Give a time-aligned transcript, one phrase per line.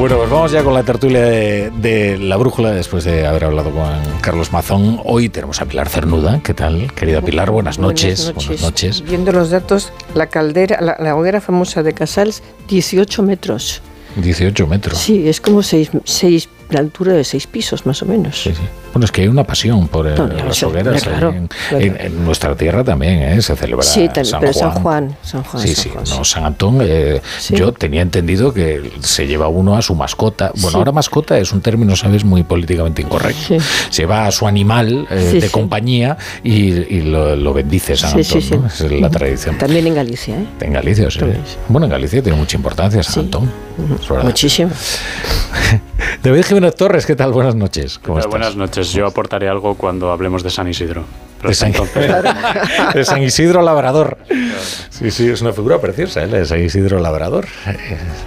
[0.00, 3.84] Bueno, pues vamos ya con la tertulia de, la brújula después de haber hablado con
[4.22, 4.98] Carlos Mazón.
[5.04, 6.40] Hoy tenemos a Pilar Cernuda.
[6.42, 7.50] ¿Qué tal, querida Pilar?
[7.50, 8.32] Buenas noches.
[8.34, 9.02] Buenas noches.
[9.02, 13.82] Viendo los datos, la caldera, la, hoguera famosa de Casals, 18 metros.
[14.16, 14.98] 18 metros.
[14.98, 18.42] Sí, es como 6, 6 la altura de seis pisos más o menos.
[18.42, 18.62] Sí, sí.
[18.92, 21.06] Bueno, es que hay una pasión por eh, las hogueras.
[21.72, 23.42] en, nuestra tierra también ¿eh?
[23.42, 24.72] se celebra sí, San pero Juan.
[24.72, 25.16] San Juan.
[25.22, 26.78] San Juan sí, sí, no, San Antón.
[26.82, 30.52] Eh, yo tenía entendido que se lleva uno a su mascota.
[30.56, 33.56] Bueno, ahora mascota es un término, sabes, muy políticamente incorrecto.
[33.90, 38.66] Se va a su animal de compañía y, lo, bendice San Antón.
[38.66, 39.58] Es la tradición.
[39.58, 40.36] También en Galicia.
[40.36, 40.46] ¿eh?
[40.60, 41.20] En Galicia, sí.
[41.68, 43.50] Bueno, en Galicia tiene mucha importancia San Antón.
[44.22, 44.70] Muchísimo.
[46.22, 47.32] David Jiménez Torres, ¿qué tal?
[47.32, 47.98] Buenas noches.
[47.98, 48.79] ¿Cómo Buenas noches.
[48.82, 51.04] Yo aportaré algo cuando hablemos de San Isidro.
[51.42, 51.72] De San,
[52.94, 54.18] de San, Isidro Labrador.
[54.90, 56.26] Sí, sí, es una figura preciosa, ¿eh?
[56.26, 57.46] De San Isidro Labrador.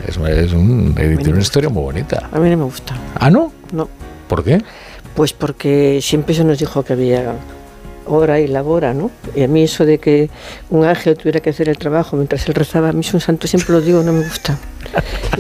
[0.08, 2.30] Es, es un, una historia muy bonita.
[2.32, 2.96] A mí no me gusta.
[3.20, 3.54] ¿Ah, no?
[3.72, 3.88] No.
[4.28, 4.62] ¿Por qué?
[5.16, 7.36] Pues porque siempre se nos dijo que había
[8.06, 9.12] hora y labora, ¿no?
[9.36, 10.30] Y a mí eso de que
[10.70, 13.48] un ángel tuviera que hacer el trabajo mientras él rezaba, a mí es un santo,
[13.48, 14.58] siempre lo digo, no me gusta.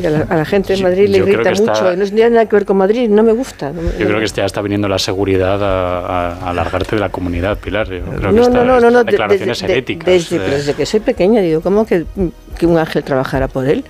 [0.01, 2.77] Y a, la, gente de Madrid le grita mucho, no tiene nada que ver con
[2.77, 3.71] Madrid, no me gusta.
[3.71, 7.87] yo creo que ya está viniendo la seguridad a, alargarte de la comunidad, Pilar.
[7.89, 10.07] no, no, no, no, no, declaraciones heréticas.
[10.07, 12.05] Desde, desde, que soy pequeña digo, ¿cómo que,
[12.57, 13.85] que un ángel trabajara por él?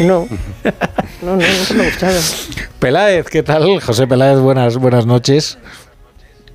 [0.00, 0.28] No,
[1.22, 2.20] no, no, no me ha gustado.
[2.78, 3.80] Peláez, ¿qué tal?
[3.80, 5.58] José Peláez, buenas, buenas noches.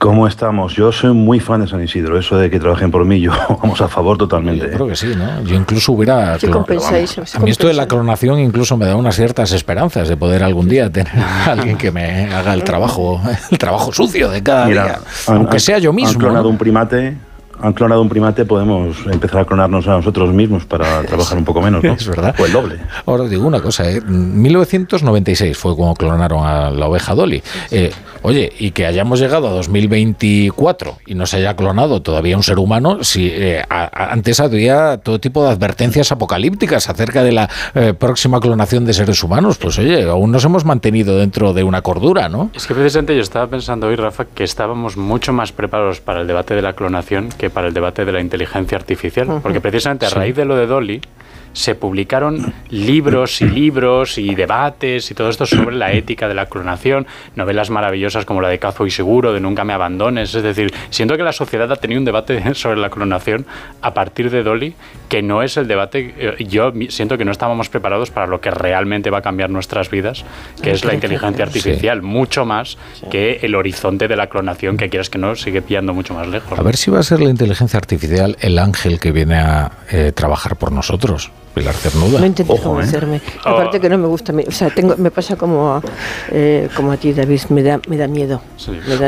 [0.01, 0.73] ¿Cómo estamos?
[0.73, 2.17] Yo soy muy fan de San Isidro.
[2.17, 4.65] Eso de que trabajen por mí, yo vamos a favor totalmente.
[4.65, 4.73] Yo ¿eh?
[4.73, 5.43] creo que sí, ¿no?
[5.43, 6.33] Yo incluso hubiera.
[6.33, 10.67] a mí esto de la clonación incluso me da unas ciertas esperanzas de poder algún
[10.67, 14.99] día tener a alguien que me haga el trabajo, el trabajo sucio de cada día.
[15.27, 16.13] aunque sea yo mismo.
[16.13, 17.15] Han clonado un primate
[17.61, 21.61] han clonado un primate, podemos empezar a clonarnos a nosotros mismos para trabajar un poco
[21.61, 21.93] menos, ¿no?
[21.93, 22.35] Es verdad.
[22.39, 22.77] O el doble.
[23.05, 24.01] Ahora digo una cosa, ¿eh?
[24.01, 27.41] 1996 fue cuando clonaron a la oveja Dolly.
[27.69, 27.91] Eh,
[28.23, 32.59] oye, y que hayamos llegado a 2024 y no se haya clonado todavía un ser
[32.59, 38.39] humano, si eh, antes había todo tipo de advertencias apocalípticas acerca de la eh, próxima
[38.39, 42.49] clonación de seres humanos, pues oye, aún nos hemos mantenido dentro de una cordura, ¿no?
[42.55, 46.27] Es que precisamente yo estaba pensando hoy, Rafa, que estábamos mucho más preparados para el
[46.27, 49.39] debate de la clonación que para el debate de la inteligencia artificial.
[49.41, 51.01] Porque precisamente a raíz de lo de Dolly,
[51.53, 56.45] se publicaron libros y libros y debates y todo esto sobre la ética de la
[56.45, 60.33] clonación, novelas maravillosas como la de Cazo y Seguro, de Nunca me abandones.
[60.35, 63.45] Es decir, siento que la sociedad ha tenido un debate sobre la clonación
[63.81, 64.75] a partir de Dolly,
[65.09, 66.13] que no es el debate.
[66.17, 69.89] Eh, yo siento que no estábamos preparados para lo que realmente va a cambiar nuestras
[69.89, 70.23] vidas,
[70.61, 72.77] que es la inteligencia artificial, mucho más
[73.09, 76.57] que el horizonte de la clonación, que quieras que no, sigue pillando mucho más lejos.
[76.57, 80.11] A ver si va a ser la inteligencia artificial el ángel que viene a eh,
[80.13, 81.31] trabajar por nosotros.
[81.53, 82.19] Pilar Cernuda.
[82.19, 82.63] No intentes ¿eh?
[82.63, 83.21] convencerme.
[83.43, 84.33] Aparte que no me gusta.
[84.33, 85.81] o sea, tengo, me pasa como,
[86.31, 87.41] eh, como a ti, David.
[87.49, 88.41] Me da, me da miedo.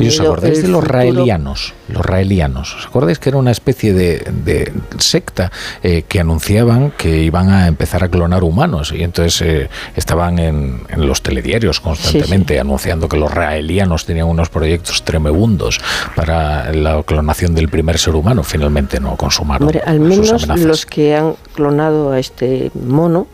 [0.01, 1.73] ¿Y os acordáis de los raelianos?
[1.87, 2.75] Los raelianos.
[2.75, 5.51] ¿Os acordáis que era una especie de, de secta
[5.81, 8.93] eh, que anunciaban que iban a empezar a clonar humanos?
[8.95, 15.03] Y entonces estaban en, en, los telediarios constantemente anunciando que los raelianos tenían unos proyectos
[15.03, 15.79] tremebundos
[16.15, 18.43] para la clonación del primer ser humano.
[18.43, 19.67] Finalmente no consumaron.
[19.67, 23.27] Hombre, al menos los que han clonado a este este mono,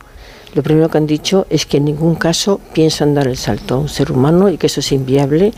[0.53, 3.77] lo primero que han dicho es que en ningún caso piensan dar el salto a
[3.77, 5.53] un ser humano y que eso es inviable,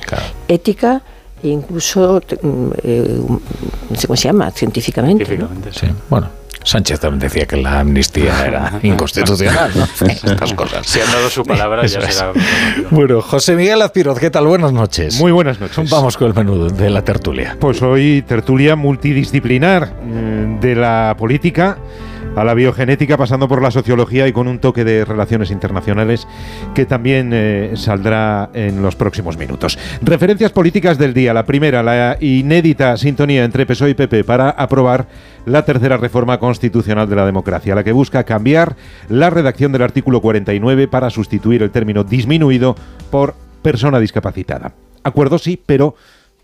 [0.48, 1.02] ética
[1.42, 3.20] e incluso, mm, eh,
[3.90, 5.26] no sé cómo se llama, científicamente.
[5.72, 5.88] sí.
[6.10, 6.30] Bueno,
[6.64, 9.72] Sánchez también decía que la amnistía era inconstitucional,
[10.08, 10.86] Estas cosas.
[10.86, 12.34] Si han dado su palabra, ya será.
[12.92, 14.46] Bueno, José Miguel Azpiroz, ¿qué tal?
[14.46, 15.20] Buenas noches.
[15.20, 15.90] Muy buenas noches.
[15.90, 17.58] Vamos con el menú de la tertulia.
[17.60, 21.80] Pues hoy tertulia multidisciplinar mm, de la política
[22.36, 26.28] a la biogenética, pasando por la sociología y con un toque de relaciones internacionales
[26.74, 29.78] que también eh, saldrá en los próximos minutos.
[30.02, 31.34] Referencias políticas del día.
[31.34, 35.08] La primera, la inédita sintonía entre PSOE y PP para aprobar
[35.46, 38.76] la tercera reforma constitucional de la democracia, la que busca cambiar
[39.10, 42.76] la redacción del artículo 49 para sustituir el término disminuido
[43.10, 44.74] por persona discapacitada.
[45.04, 45.96] Acuerdo sí, pero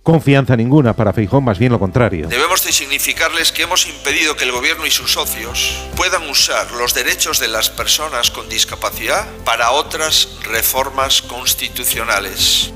[0.07, 2.29] confianza ninguna para Feijón, más bien lo contrario.
[2.29, 6.93] Debemos de significarles que hemos impedido que el gobierno y sus socios puedan usar los
[6.93, 12.71] derechos de las personas con discapacidad para otras reformas constitucionales.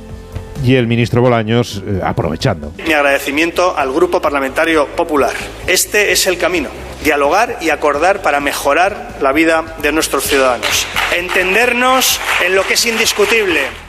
[0.62, 2.74] Y el ministro Bolaños eh, aprovechando.
[2.86, 5.34] Mi agradecimiento al Grupo Parlamentario Popular.
[5.68, 6.68] Este es el camino.
[7.02, 10.86] Dialogar y acordar para mejorar la vida de nuestros ciudadanos.
[11.16, 13.81] Entendernos en lo que es indiscutible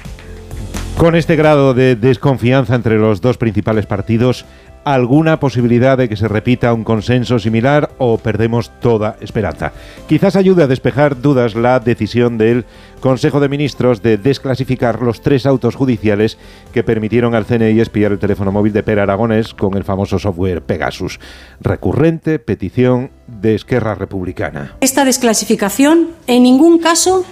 [0.96, 4.44] con este grado de desconfianza entre los dos principales partidos,
[4.84, 9.72] alguna posibilidad de que se repita un consenso similar o perdemos toda esperanza.
[10.08, 12.64] Quizás ayude a despejar dudas la decisión del
[13.00, 16.38] Consejo de Ministros de desclasificar los tres autos judiciales
[16.72, 20.62] que permitieron al CNI espiar el teléfono móvil de Per Aragonés con el famoso software
[20.62, 21.20] Pegasus.
[21.60, 24.76] Recurrente petición de Esquerra Republicana.
[24.80, 27.24] Esta desclasificación en ningún caso,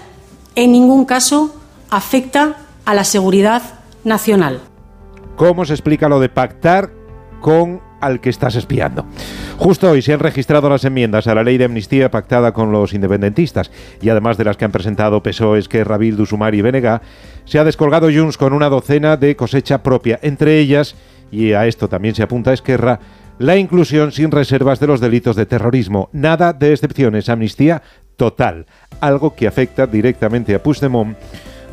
[0.55, 1.55] en ningún caso
[1.91, 2.57] afecta
[2.90, 3.62] a la seguridad
[4.02, 4.58] nacional.
[5.37, 6.90] ¿Cómo se explica lo de pactar
[7.40, 9.04] con al que estás espiando.
[9.58, 12.94] Justo hoy se han registrado las enmiendas a la ley de amnistía pactada con los
[12.94, 13.70] independentistas
[14.00, 17.02] y además de las que han presentado PSOE, Esquerra, Bildu, Sumar y Benega,
[17.44, 20.96] se ha descolgado Junts con una docena de cosecha propia, entre ellas,
[21.31, 22.98] y a esto también se apunta Esquerra,
[23.38, 26.08] la inclusión sin reservas de los delitos de terrorismo.
[26.12, 27.82] Nada de excepciones, amnistía
[28.16, 28.66] total,
[29.00, 31.16] algo que afecta directamente a Puigdemont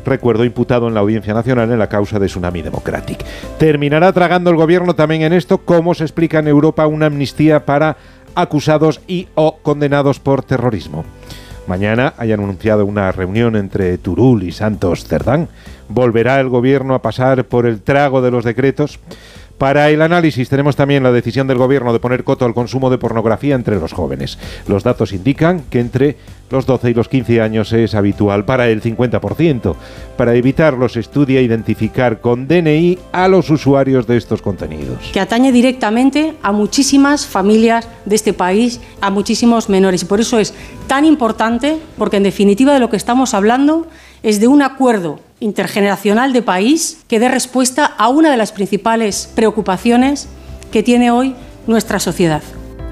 [0.04, 3.24] recuerdo, imputado en la Audiencia Nacional en la causa de Tsunami Democratic.
[3.58, 5.58] ¿Terminará tragando el gobierno también en esto?
[5.58, 7.96] ¿Cómo se explica en Europa una amnistía para
[8.34, 11.04] acusados y o condenados por terrorismo?
[11.66, 15.48] Mañana hayan anunciado una reunión entre Turul y Santos Cerdán.
[15.90, 18.98] ¿Volverá el gobierno a pasar por el trago de los decretos?
[19.58, 22.98] Para el análisis tenemos también la decisión del gobierno de poner coto al consumo de
[22.98, 24.38] pornografía entre los jóvenes.
[24.68, 26.16] Los datos indican que entre
[26.48, 29.74] los 12 y los 15 años es habitual para el 50%.
[30.16, 35.10] Para evitarlo se estudia identificar con DNI a los usuarios de estos contenidos.
[35.12, 40.02] Que atañe directamente a muchísimas familias de este país, a muchísimos menores.
[40.02, 40.54] Y por eso es
[40.86, 43.88] tan importante, porque en definitiva de lo que estamos hablando
[44.22, 49.30] es de un acuerdo intergeneracional de país que dé respuesta a una de las principales
[49.34, 50.28] preocupaciones
[50.72, 51.34] que tiene hoy
[51.66, 52.42] nuestra sociedad.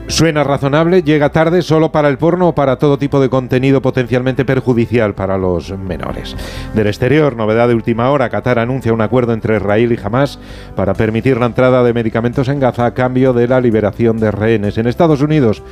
[0.09, 4.45] Suena razonable, llega tarde solo para el porno o para todo tipo de contenido potencialmente
[4.45, 6.37] perjudicial para los menores.
[6.75, 10.39] Del exterior, novedad de última hora, Qatar anuncia un acuerdo entre Israel y Hamas
[10.77, 14.79] para permitir la entrada de medicamentos en Gaza a cambio de la liberación de rehenes.
[14.79, 15.65] En Estados Unidos,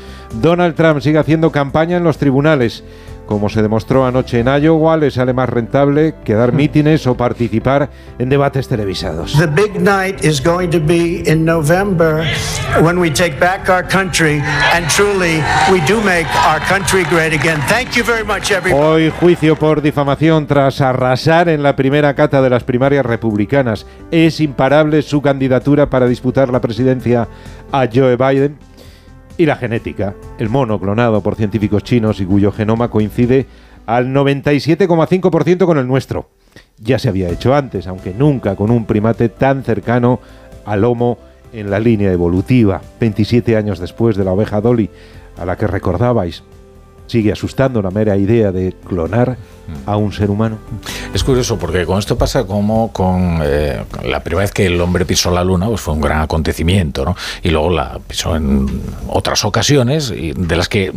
[0.43, 2.83] Donald Trump sigue haciendo campaña en los tribunales
[3.27, 7.91] como se demostró anoche en Iowa, le sale más rentable que dar mítines o participar
[8.19, 9.37] en debates televisados.
[9.39, 12.25] The big night is going to be in November
[12.83, 14.43] when we take back our country
[14.75, 15.43] and truly
[15.73, 17.61] we do make our country great again.
[17.69, 18.75] Thank you very much everybody.
[18.75, 23.87] Hoy juicio por difamación tras arrasar en la primera cata de las primarias republicanas.
[24.11, 27.29] Es imparable su candidatura para disputar la presidencia
[27.73, 28.59] a Joe Biden
[29.37, 33.47] y la genética, el mono clonado por científicos chinos y cuyo genoma coincide
[33.87, 36.29] al 97,5% con el nuestro.
[36.79, 40.21] Ya se había hecho antes, aunque nunca con un primate tan cercano
[40.65, 41.19] al Homo
[41.53, 44.91] en la línea evolutiva, 27 años después de la oveja Dolly,
[45.37, 46.43] a la que recordabais
[47.07, 49.37] sigue asustando la mera idea de clonar
[49.87, 50.59] a un ser humano.
[51.13, 55.05] Es curioso porque con esto pasa como con eh, la primera vez que el hombre
[55.05, 57.17] pisó la luna, pues fue un gran acontecimiento, ¿no?
[57.43, 58.69] Y luego la pisó en
[59.09, 60.93] otras ocasiones de las que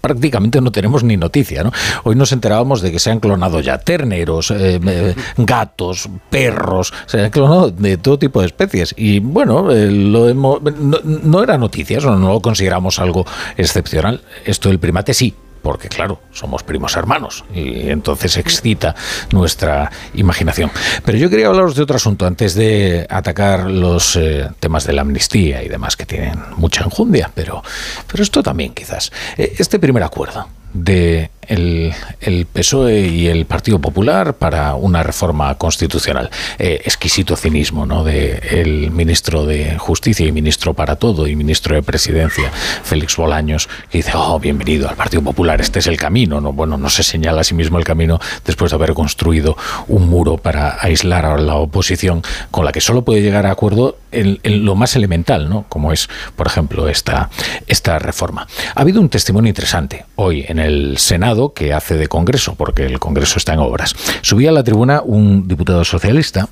[0.00, 1.62] prácticamente no tenemos ni noticia.
[1.62, 1.72] ¿no?
[2.04, 7.24] Hoy nos enterábamos de que se han clonado ya terneros, eh, eh, gatos, perros, se
[7.24, 8.94] han clonado de todo tipo de especies.
[8.96, 10.60] Y bueno, lo no,
[11.04, 13.26] no, era noticia, eso no lo consideramos algo
[13.56, 14.22] excepcional.
[14.44, 18.94] Esto del primate sí, porque claro, somos primos hermanos y entonces excita
[19.32, 20.70] nuestra imaginación.
[21.04, 25.02] Pero yo quería hablaros de otro asunto antes de atacar los eh, temas de la
[25.02, 27.62] amnistía y demás que tienen mucha enjundia, pero,
[28.10, 29.12] pero esto también quizás.
[29.36, 36.30] Eh, este primer acuerdo de el, PSOE y el Partido Popular para una reforma constitucional.
[36.58, 38.04] Eh, exquisito cinismo ¿no?
[38.04, 42.50] de el ministro de Justicia y ministro para todo y ministro de Presidencia,
[42.82, 46.40] Félix Bolaños, que dice, oh, bienvenido al Partido Popular, este es el camino.
[46.40, 46.52] ¿no?
[46.52, 49.56] Bueno, no se señala a sí mismo el camino después de haber construido
[49.88, 53.98] un muro para aislar a la oposición con la que solo puede llegar a acuerdo
[54.12, 55.64] en, lo más elemental, ¿no?
[55.68, 57.30] como es, por ejemplo, esta,
[57.66, 58.46] esta reforma.
[58.74, 62.98] Ha habido un testimonio interesante hoy en el Senado que hace de Congreso, porque el
[62.98, 63.94] Congreso está en obras.
[64.22, 66.48] Subía a la tribuna un diputado socialista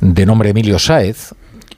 [0.00, 1.32] de nombre Emilio Sáez,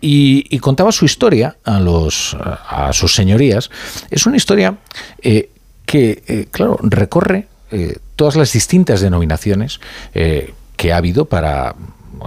[0.06, 3.70] y, contaba su historia a, los, a sus señorías.
[4.10, 4.76] Es una historia
[5.22, 5.50] eh,
[5.86, 9.80] que, eh, claro, recorre eh, todas las distintas denominaciones
[10.12, 11.74] que ha habido para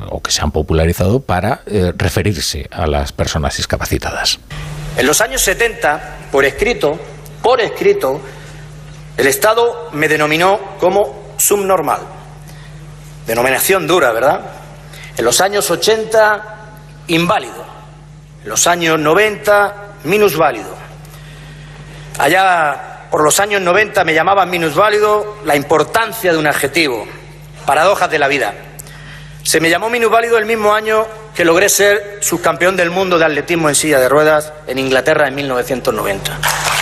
[0.10, 1.62] o que se han popularizado para
[1.98, 4.40] referirse a las personas discapacitadas.
[4.98, 7.00] En los años 70, por escrito,
[7.42, 8.20] por escrito,
[9.18, 12.02] el Estado me denominó como subnormal.
[13.26, 14.42] Denominación dura, ¿verdad?
[15.18, 16.44] En los años 80,
[17.08, 17.66] inválido.
[18.44, 20.70] En los años 90, minusválido.
[22.20, 27.08] Allá por los años 90 me llamaban minusválido la importancia de un adjetivo.
[27.66, 28.54] Paradojas de la vida.
[29.42, 33.70] Se me llamó minusválido el mismo año que logré ser subcampeón del mundo de atletismo
[33.70, 36.77] en silla de ruedas en Inglaterra en 1990.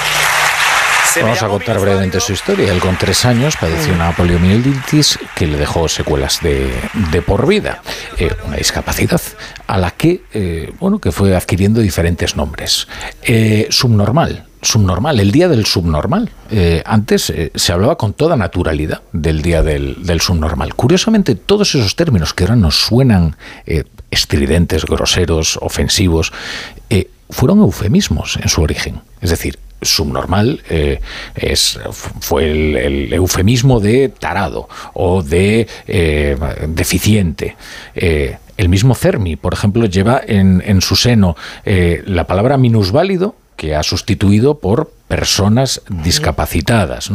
[1.21, 2.71] Vamos a contar brevemente su historia.
[2.71, 7.81] Él con tres años padeció una poliomielitis que le dejó secuelas de, por vida,
[8.17, 9.21] eh, una discapacidad
[9.67, 12.87] a la que, eh, bueno, que fue adquiriendo diferentes nombres.
[13.23, 16.31] Eh, subnormal, subnormal, el día del subnormal.
[16.85, 20.73] antes se hablaba con toda naturalidad del día del, del, subnormal.
[20.75, 23.35] Curiosamente, todos esos términos que ahora nos suenan
[24.11, 26.33] estridentes, groseros, ofensivos,
[27.29, 29.01] fueron eufemismos en su origen.
[29.21, 30.99] Es decir, subnormal eh,
[31.35, 37.55] es, fue el, eufemismo de tarado o de eh, deficiente.
[37.95, 43.75] Eh, el mismo Fermi, por ejemplo, lleva en, en su seno la palabra minusválido que
[43.75, 47.11] ha sustituido por personas discapacitadas.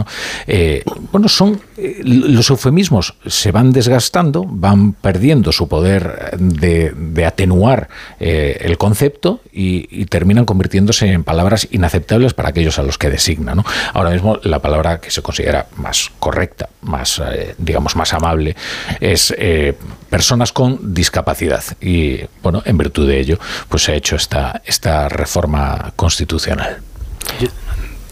[0.46, 7.88] Eh, bueno, son eh, los eufemismos se van desgastando, van perdiendo su poder de, atenuar
[8.18, 13.62] eh, el concepto y, terminan convirtiéndose en palabras inaceptables para aquellos a los que designan.
[13.92, 17.22] Ahora mismo la palabra que se considera más correcta, más
[17.58, 18.56] digamos más amable,
[19.00, 19.34] es
[20.08, 25.08] personas con discapacidad y bueno, en virtud de ello, pues se ha hecho esta esta
[25.08, 26.82] reforma constitucional.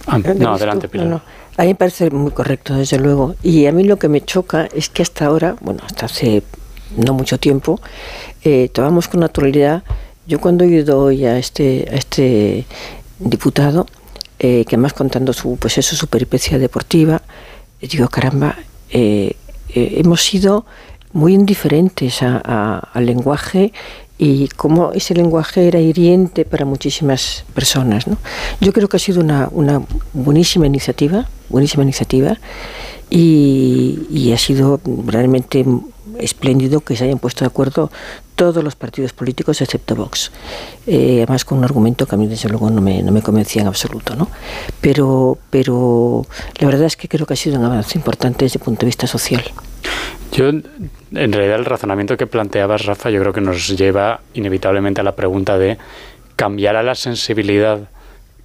[0.09, 1.23] Ah, no, adelante, Pilar.
[1.57, 3.35] A mí me parece muy correcto, desde luego.
[3.43, 6.43] Y a mí lo que me choca es que hasta ahora, bueno, hasta hace
[6.97, 7.81] no mucho tiempo,
[8.43, 9.83] eh, tomamos con naturalidad.
[10.27, 12.65] Yo cuando he oído hoy a este, a este
[13.19, 13.87] diputado,
[14.39, 17.23] eh, que más contando su, pues eso, su peripecia deportiva,
[17.81, 18.57] digo, caramba,
[18.91, 19.35] eh,
[19.75, 20.65] hemos sido
[21.13, 23.73] muy indiferentes al lenguaje
[24.19, 28.07] y cómo ese lenguaje era hiriente para muchísimas personas.
[28.09, 28.19] ¿no?
[28.61, 29.83] Yo creo que ha sido una, una
[30.13, 32.37] buenísima iniciativa, buenísima iniciativa,
[33.11, 35.65] y, y, ha sido realmente
[36.19, 37.91] espléndido que se hayan puesto de acuerdo
[38.35, 40.31] todos los partidos políticos excepto Vox.
[40.87, 43.63] Eh, además con un argumento que a mí desde luego no me, no me convencía
[43.63, 44.15] en absoluto.
[44.15, 44.29] ¿no?
[44.81, 46.25] Pero, pero
[46.59, 48.87] la verdad es que creo que ha sido un avance importante desde el punto de
[48.87, 49.43] vista social.
[50.33, 50.63] Yo, en
[51.11, 55.59] realidad, el razonamiento que planteabas, Rafa, yo creo que nos lleva inevitablemente a la pregunta
[55.59, 55.79] de
[56.37, 57.89] cambiar a la sensibilidad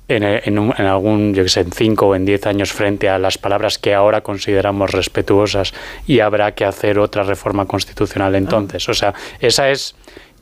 [0.08, 3.38] en, en, algún, yo que sé, en cinco o en diez años frente a las
[3.38, 5.74] palabras que ahora consideramos respetuosas
[6.08, 8.88] y habrá que hacer otra reforma constitucional entonces.
[8.90, 9.96] O sea, esa es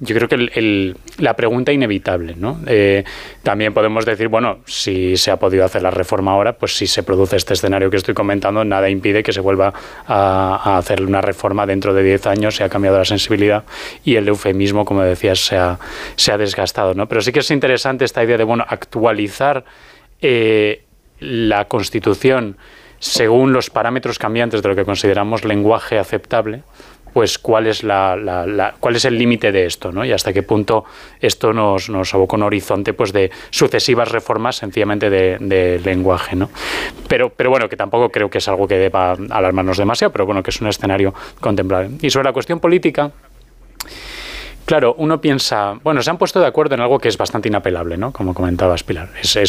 [0.03, 2.59] yo creo que el, la pregunta inevitable, ¿no?
[2.65, 3.03] Eh,
[3.43, 7.03] también podemos decir, bueno, si se ha podido hacer la reforma ahora, pues si se
[7.03, 9.71] produce este escenario que estoy comentando, nada impide que se vuelva
[10.07, 13.63] a, hacer una reforma dentro de 10 años, se ha cambiado la sensibilidad
[14.03, 15.77] y el eufemismo, como decías, se ha,
[16.15, 17.07] se ha desgastado, ¿no?
[17.07, 19.63] Pero sí que es interesante esta idea de, bueno, actualizar
[20.19, 20.83] eh,
[21.19, 22.57] la Constitución
[22.97, 26.63] según los parámetros cambiantes de lo que consideramos lenguaje aceptable,
[27.13, 30.05] pues cuál es la, cuál es el límite de esto, ¿no?
[30.05, 30.85] Y hasta qué punto
[31.19, 36.49] esto nos, nos aboca un horizonte pues de sucesivas reformas sencillamente de, lenguaje, ¿no?
[37.07, 40.43] Pero, pero bueno, que tampoco creo que es algo que deba alarmarnos demasiado, pero bueno,
[40.43, 41.91] que es un escenario contemplable.
[42.01, 43.11] Y sobre la cuestión política,
[44.63, 47.97] Claro, uno piensa, bueno, se han puesto de acuerdo en algo que es bastante inapelable,
[47.97, 48.13] ¿no?
[48.13, 49.09] Como comentabas, Pilar.
[49.21, 49.47] Es, eh,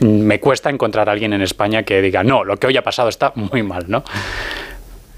[0.00, 3.08] me cuesta encontrar a alguien en España que diga, no, lo que hoy ha pasado
[3.08, 4.02] está muy mal, ¿no?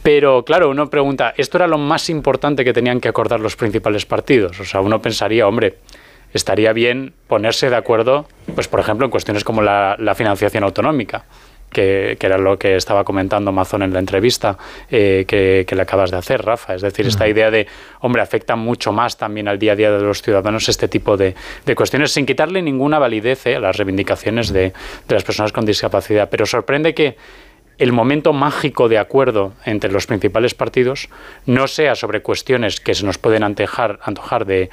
[0.04, 4.04] Pero claro, uno pregunta, ¿esto era lo más importante que tenían que acordar los principales
[4.04, 4.60] partidos?
[4.60, 5.78] O sea, uno pensaría, hombre,
[6.34, 11.24] estaría bien ponerse de acuerdo, pues por ejemplo, en cuestiones como la, financiación autonómica.
[11.70, 14.58] Que, era lo que estaba comentando Amazon en la entrevista
[14.90, 16.74] eh, que, le acabas de hacer, Rafa.
[16.74, 17.66] Es decir, esta idea de,
[18.00, 21.34] hombre, afecta mucho más también al día a día de los ciudadanos este tipo de,
[21.74, 24.74] cuestiones, sin quitarle ninguna validez eh, a las reivindicaciones de,
[25.08, 26.28] de las personas con discapacidad.
[26.28, 27.16] Pero sorprende que
[27.78, 31.08] el momento mágico de acuerdo entre los principales partidos
[31.46, 34.70] no sea sobre cuestiones que se nos pueden antojar, antojar de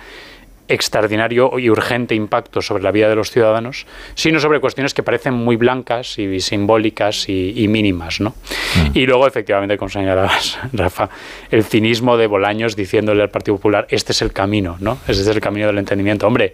[0.68, 5.34] extraordinario y urgente impacto sobre la vida de los ciudadanos, sino sobre cuestiones que parecen
[5.34, 8.22] muy blancas y simbólicas y, mínimas.
[8.22, 8.30] ¿no?
[8.30, 8.98] Mm.
[8.98, 11.10] Y luego, efectivamente, como señalabas, Rafa,
[11.50, 14.98] el cinismo de Bolaños diciéndole al Partido Popular, este es el camino, ¿no?
[15.08, 16.26] este es el camino del entendimiento.
[16.26, 16.54] Hombre,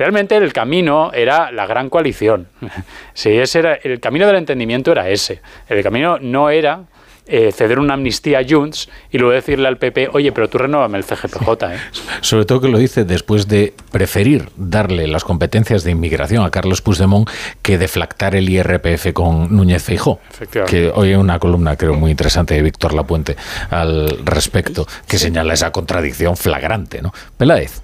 [0.00, 2.48] Realmente el camino era la gran coalición.
[3.12, 5.42] Si ese era, el camino del entendimiento era ese.
[5.68, 6.84] El camino no era
[7.26, 10.96] eh, ceder una amnistía a Junts y luego decirle al PP, oye, pero tú renovame
[10.96, 11.48] el CGPJ.
[11.64, 11.78] ¿eh?
[12.22, 16.80] Sobre todo que lo dice después de preferir darle las competencias de inmigración a Carlos
[16.80, 17.28] Puigdemont
[17.60, 20.18] que deflactar el IRPF con Núñez Feijó.
[20.66, 23.36] Que hoy hay una columna, creo, muy interesante de Víctor Lapuente
[23.68, 27.02] al respecto, que señala esa contradicción flagrante.
[27.02, 27.12] ¿no?
[27.36, 27.82] Peláez.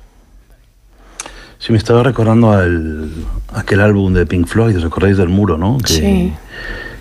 [1.59, 3.11] Sí, me estaba recordando al,
[3.55, 5.79] aquel álbum de Pink Floyd, ¿os acordáis del muro, no?
[5.79, 6.33] Que, sí.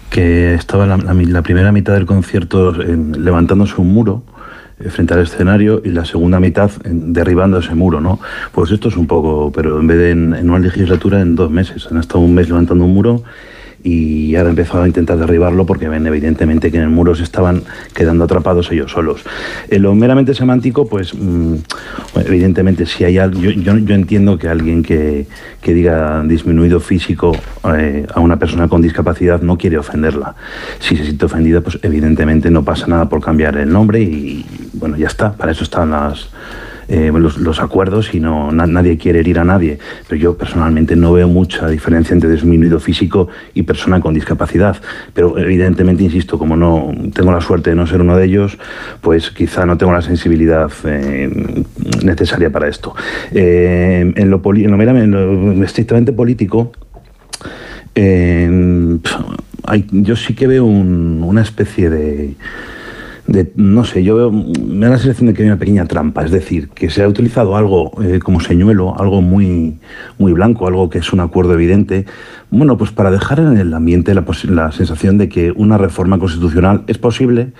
[0.09, 4.23] Que estaba la, la, primera mitad del concierto levantándose un muro
[4.79, 8.19] eh, frente al escenario y la segunda mitad derribando ese muro, ¿no?
[8.53, 11.51] Pues esto es un poco, pero en vez de en, en una legislatura, en dos
[11.51, 11.87] meses.
[11.91, 13.23] Han estado un mes levantando un muro
[13.85, 17.21] y ahora han empezado a intentar derribarlo porque ven evidentemente que en el muro se
[17.21, 17.61] estaban
[17.93, 19.21] quedando atrapados ellos solos.
[19.69, 21.53] En lo meramente semántico, pues mm,
[22.25, 25.27] evidentemente si hay algo, yo, yo, entiendo que alguien que,
[25.61, 27.33] que diga disminuido físico
[27.77, 30.35] eh, a una persona con discapacidad no quiere ofenderla.
[30.79, 34.97] Si se siente ofendida, pues evidentemente no pasa nada por cambiar el nombre y bueno,
[34.97, 36.29] ya está, para eso están las
[36.87, 39.79] eh, los, acuerdos y no, nadie quiere herir a nadie.
[40.07, 44.77] Pero yo personalmente no veo mucha diferencia entre disminuido físico y persona con discapacidad.
[45.13, 48.57] Pero evidentemente, insisto, como no tengo la suerte de no ser uno de ellos,
[49.01, 51.63] pues quizá no tengo la sensibilidad eh,
[52.03, 52.95] necesaria para esto.
[53.31, 56.71] Eh, en, lo en, lo estrictamente político,
[57.95, 61.89] hay, yo sí que veo una especie
[63.27, 66.23] de no sé, yo veo, me da la sensación de que hay una pequeña trampa,
[66.23, 69.79] es decir, que se ha utilizado algo eh, como señuelo, algo muy,
[70.17, 72.05] muy blanco, algo que es un acuerdo evidente,
[72.51, 76.83] bueno, pues para dejar en el ambiente la, la sensación de que una reforma constitucional
[76.87, 77.53] es posible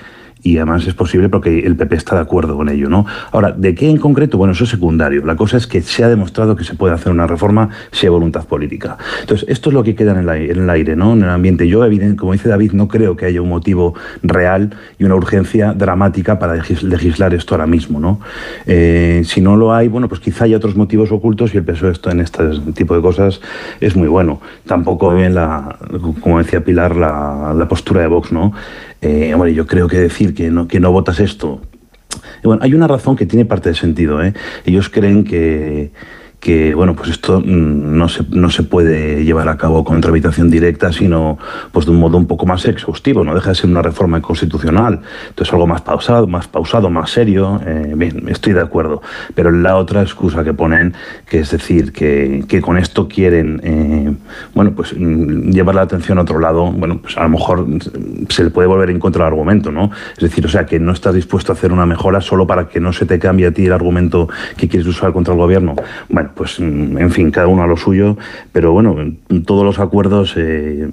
[0.43, 3.05] y además es posible porque el PP está de acuerdo con ello, ¿no?
[3.31, 4.37] Ahora, ¿de qué en concreto?
[4.37, 5.25] Bueno, eso es secundario.
[5.25, 8.11] La cosa es que se ha demostrado que se puede hacer una reforma si hay
[8.11, 8.97] voluntad política.
[9.21, 11.13] Entonces, esto es lo que queda en el aire, en el, aire, ¿no?
[11.13, 11.67] En el ambiente.
[11.67, 15.73] Yo, evidente, como dice David, no creo que haya un motivo real y una urgencia
[15.73, 18.19] dramática para legislar esto ahora mismo, ¿no?
[18.67, 21.87] Eh, si no lo hay, bueno, pues quizá hay otros motivos ocultos y el peso
[21.87, 22.43] de esto en este
[22.75, 23.41] tipo de cosas
[23.81, 24.41] es muy bueno.
[24.67, 25.75] Tampoco bien la,
[26.21, 28.53] como decía Pilar, la, la postura de Vox, ¿no?
[29.01, 31.61] Eh, hombre, yo creo que decir que no, que no votas esto.
[32.43, 34.23] Bueno, hay una razón que tiene parte de sentido.
[34.23, 34.33] ¿eh?
[34.65, 35.91] Ellos creen que
[36.45, 40.51] que bueno, pues esto mm, no se, no se puede llevar a cabo con tramitación
[40.51, 41.39] directa, sino
[41.71, 44.99] pues de un modo un poco más exhaustivo, no deja de ser una reforma constitucional,
[45.29, 49.01] entonces algo más pausado, más pausado, más serio, eh, bien, estoy de acuerdo,
[49.33, 50.93] pero la otra excusa que ponen,
[51.27, 54.13] que es decir, que, que con esto quieren, eh,
[54.53, 57.65] bueno, pues mm, llevar la atención a otro lado, bueno, pues a lo mejor
[58.29, 59.89] se le puede volver en contra el argumento, ¿no?
[60.15, 62.79] Es decir, o sea, que no estás dispuesto a hacer una mejora solo para que
[62.79, 65.73] no se te cambie a ti el argumento que quieres usar contra el gobierno.
[66.07, 68.17] Bueno, pues mm, en fin, cada uno a lo suyo,
[68.51, 68.95] pero bueno,
[69.45, 70.87] todos los acuerdos, eh,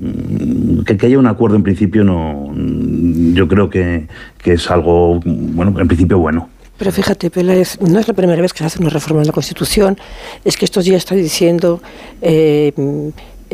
[0.87, 4.07] que, haya un acuerdo en principio, no, mm, yo creo que,
[4.45, 6.49] es algo, bueno, en principio bueno.
[6.79, 9.33] Pero fíjate, Peláez, no es la primera vez que se hace una reforma en la
[9.33, 9.99] Constitución,
[10.45, 11.81] es que estos días está diciendo
[12.23, 12.73] eh,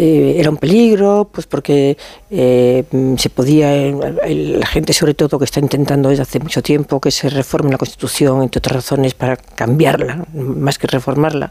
[0.01, 1.99] eh, era un peligro, pues porque
[2.31, 2.85] eh,
[3.17, 7.29] se podía, la gente sobre todo que está intentando desde hace mucho tiempo que se
[7.29, 11.51] reforme la Constitución, entre otras razones, para cambiarla, más que reformarla,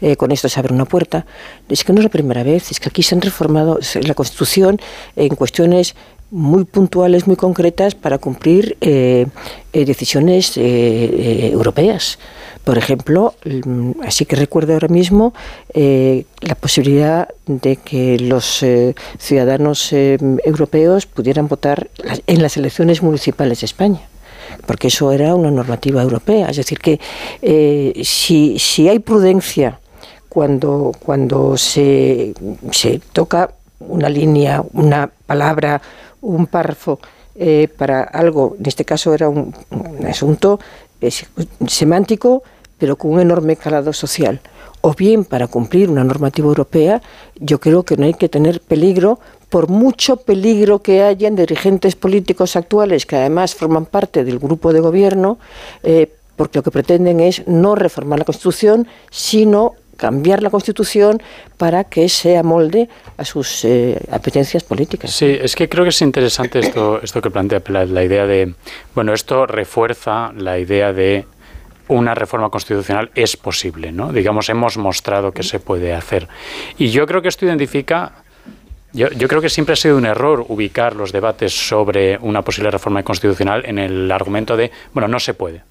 [0.00, 1.26] eh, con esto se abre una puerta.
[1.68, 4.80] Es que no es la primera vez, es que aquí se han reformado la Constitución
[5.14, 5.94] en cuestiones
[6.32, 8.76] muy puntuales, muy concretas para cumplir
[9.72, 12.18] decisiones europeas.
[12.64, 15.34] Por ejemplo, mm, así que recuerdo ahora mismo
[15.74, 21.88] eh, la posibilidad de que los eh, ciudadanos eh, europeos pudieran votar
[22.26, 24.00] en las elecciones municipales de España
[24.66, 26.50] porque eso era una normativa europea.
[26.50, 27.00] Es decir, que
[28.04, 29.80] si, si, hay prudencia
[30.28, 32.34] cuando, cuando se,
[32.70, 35.80] se, toca una línea, una palabra,
[36.22, 36.98] un párrafo
[37.76, 40.60] para algo, en este caso era un, un asunto
[41.66, 42.42] semántico,
[42.78, 44.40] pero con un enorme calado social.
[44.80, 47.00] O bien para cumplir una normativa europea,
[47.36, 49.20] yo creo que no hay que tener peligro,
[49.52, 54.72] por mucho peligro que haya en dirigentes políticos actuales que además forman parte del grupo
[54.72, 55.38] de gobierno,
[55.82, 61.22] eh, porque lo que pretenden es no reformar la Constitución, sino cambiar la Constitución
[61.58, 65.12] para que se molde a sus eh, apetencias políticas.
[65.12, 68.52] Sí, es que creo que es interesante esto, esto que plantea la idea de,
[68.96, 71.24] bueno, esto refuerza la idea de
[71.86, 74.12] una reforma constitucional es posible, ¿no?
[74.12, 76.26] Digamos, hemos mostrado que se puede hacer.
[76.78, 78.24] Y yo creo que esto identifica
[78.92, 82.72] yo, yo, creo que siempre ha sido un error ubicar los debates sobre una posible
[82.72, 85.62] reforma constitucional en el argumento de, bueno, no se puede.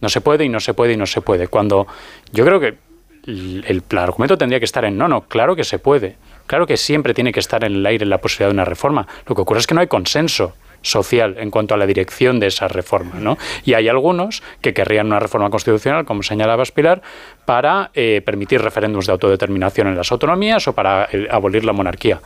[0.00, 1.46] No se puede y no se puede y no se puede.
[1.46, 1.86] Cuando
[2.32, 2.87] yo creo que
[3.28, 6.16] el, el, argumento tendría que estar en, no, no, claro que se puede.
[6.46, 9.06] Claro que siempre tiene que estar en el aire la posibilidad de una reforma.
[9.26, 12.46] Lo que ocurre es que no hay consenso social en cuanto a la dirección de
[12.46, 13.16] esa reforma.
[13.20, 13.36] ¿no?
[13.64, 17.02] Y hay algunos que querrían una reforma constitucional, como señalaba Pilar,
[17.44, 22.20] para eh, permitir referéndums de autodeterminación en las autonomías o para eh, abolir la monarquía.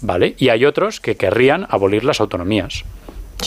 [0.00, 0.34] ¿Vale?
[0.38, 2.84] Y hay otros que querrían abolir las autonomías.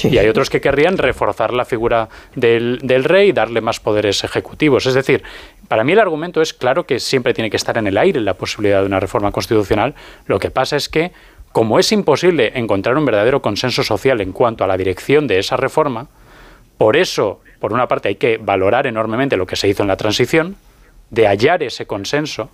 [0.04, 4.24] Y hay otros que querrían reforzar la figura del, del, rey y darle más poderes
[4.24, 4.86] ejecutivos.
[4.86, 5.21] Es decir,
[5.72, 8.34] para mí el argumento es claro que siempre tiene que estar en el aire la
[8.34, 9.96] posibilidad de una reforma constitucional.
[10.26, 11.14] Lo que pasa es que
[11.54, 15.56] como es imposible encontrar un verdadero consenso social en cuanto a la dirección de esa
[15.56, 16.08] reforma,
[16.78, 19.96] por eso por una parte hay que valorar enormemente lo que se hizo en la
[19.96, 20.58] transición,
[21.10, 22.50] de hallar ese consenso,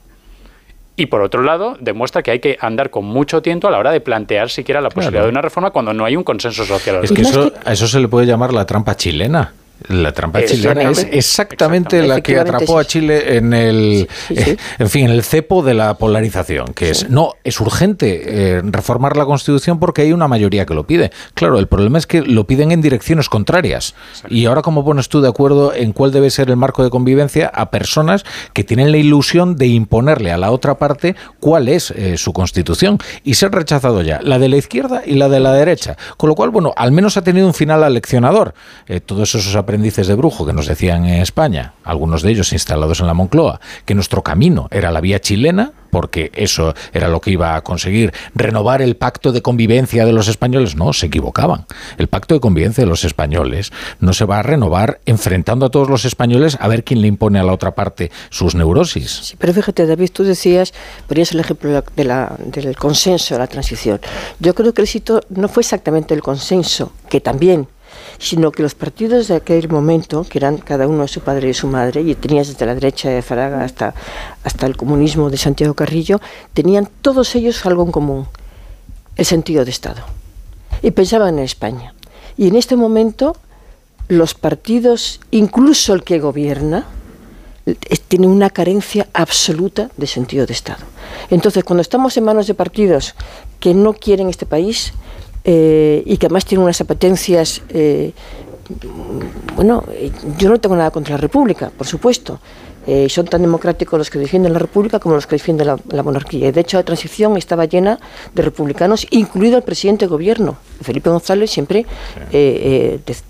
[0.95, 3.89] y por otro lado, demuestra que hay que andar con mucho tiento a la hora
[3.89, 6.99] de plantear siquiera la posibilidad de una reforma cuando no hay un consenso social.
[7.01, 9.53] Es que eso, a eso se le puede llamar la trampa chilena.
[9.89, 15.05] La trampa chilena es exactamente, la que atrapó a Chile en el, eh, en fin,
[15.05, 19.79] en el cepo de la polarización, que es no es urgente eh, reformar la Constitución
[19.79, 21.11] porque hay una mayoría que lo pide.
[21.35, 23.93] Claro, el problema es que lo piden en direcciones contrarias.
[24.29, 27.47] Y ahora cómo pones tú de acuerdo en cuál debe ser el marco de convivencia
[27.53, 32.17] a personas que tienen la ilusión de imponerle a la otra parte cuál es eh,
[32.17, 35.97] su Constitución y ser rechazado ya la de la izquierda y la de la derecha.
[36.17, 38.53] Con lo cual, bueno, al menos ha tenido un final aleccionador.
[39.05, 43.07] todos esos aprendices de brujo que nos decían en España, algunos de ellos instalados en
[43.07, 47.53] la Moncloa, que nuestro camino era la vía chilena, porque eso era lo que iba
[47.53, 50.77] a conseguir renovar el pacto de convivencia de los españoles.
[50.77, 51.65] No, se equivocaban.
[51.97, 55.89] El pacto de convivencia de los españoles no se va a renovar enfrentando a todos
[55.89, 59.11] los españoles a ver quién le impone a la otra parte sus neurosis.
[59.11, 60.73] Sí, pero fíjate, David, tú decías,
[61.07, 63.99] ponías el ejemplo de la, del consenso de la transición.
[64.39, 67.67] Yo creo que el éxito no fue exactamente el consenso, que también
[68.19, 71.67] sino que los partidos de aquel momento, que eran cada uno su padre y su
[71.67, 73.93] madre, y tenías desde la derecha de Faraga hasta,
[74.43, 76.19] hasta el comunismo de Santiago Carrillo,
[76.53, 78.27] tenían todos ellos algo en común,
[79.15, 80.01] el sentido de Estado.
[80.81, 81.93] Y pensaban en España.
[82.37, 83.35] Y en este momento
[84.07, 86.85] los partidos, incluso el que gobierna,
[88.07, 90.85] tiene una carencia absoluta de sentido de Estado.
[91.29, 93.15] Entonces, cuando estamos en manos de partidos
[93.59, 94.93] que no quieren este país,
[95.49, 97.61] eh, y que además tiene unas apetencias.
[97.69, 98.11] Eh,
[99.55, 99.81] bueno,
[100.37, 102.41] yo no tengo nada contra la República, por supuesto.
[102.85, 106.51] Eh, son tan democráticos los que defienden la República como los que defienden la, monarquía.
[106.51, 107.97] De hecho, la transición estaba llena
[108.33, 110.57] de republicanos, incluido el presidente de gobierno.
[110.81, 111.85] Felipe González siempre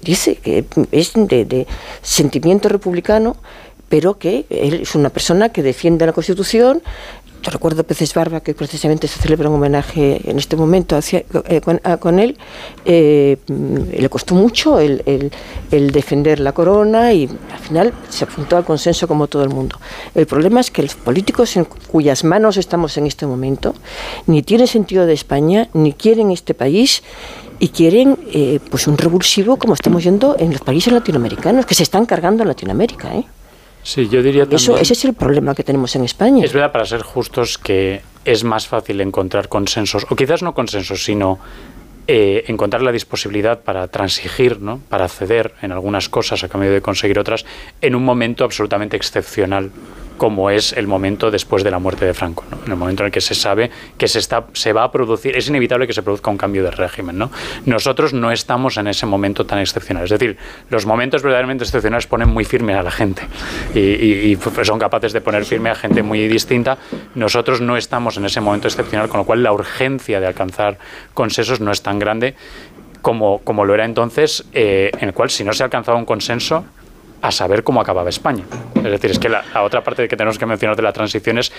[0.01, 1.67] dice que es de
[2.01, 3.38] sentimiento republicano
[3.89, 6.82] pero que él es una persona que defiende la Constitución,
[7.41, 11.62] yo recuerdo Peces Barba, que precisamente se celebra un homenaje en este momento hacia, eh,
[12.00, 12.38] con, él.
[12.86, 15.32] Eh, le costó mucho el,
[15.69, 19.80] defender la corona y al final se apuntó al consenso como todo el mundo.
[20.15, 23.76] El problema es que los políticos en cuyas manos estamos en este momento
[24.26, 27.04] ni tienen sentido de España, ni quieren este país
[27.60, 31.84] y quieren eh, pues un revulsivo como estamos yendo en los países latinoamericanos, que se
[31.84, 33.15] están cargando en Latinoamérica.
[33.15, 33.26] ¿eh?
[33.88, 34.80] Sí, yo diría también...
[34.82, 36.43] ese es el problema que tenemos en España.
[36.43, 41.06] Es verdad, para ser justos, que es más fácil encontrar consensos, o quizás no consensos,
[41.06, 41.39] sino
[42.07, 44.79] eh, encontrar la disponibilidad para transigir, ¿no?
[44.89, 47.45] para ceder en algunas cosas a cambio de conseguir otras,
[47.81, 49.71] en un momento absolutamente excepcional
[50.17, 53.11] como es el momento después de la muerte de Franco, en el momento en el
[53.11, 56.29] que se sabe que se, está, se va a producir, es inevitable que se produzca
[56.29, 57.17] un cambio de régimen.
[57.17, 57.31] ¿no?
[57.65, 60.03] Nosotros no estamos en ese momento tan excepcional.
[60.03, 60.37] Es decir,
[60.69, 63.23] los momentos verdaderamente excepcionales ponen muy firme a la gente
[63.73, 66.77] y, pues, son capaces de poner firme a gente muy distinta.
[67.15, 70.77] Nosotros no estamos en ese momento excepcional, con lo cual la urgencia de alcanzar
[71.13, 72.36] consensos no es tan grande
[73.01, 76.05] como, como lo era entonces, eh, en el cual si no se ha alcanzado un
[76.05, 76.65] consenso,
[77.21, 78.43] a saber cómo acababa España.
[78.75, 81.51] Es decir, es que la, otra parte que tenemos que mencionar de la transición es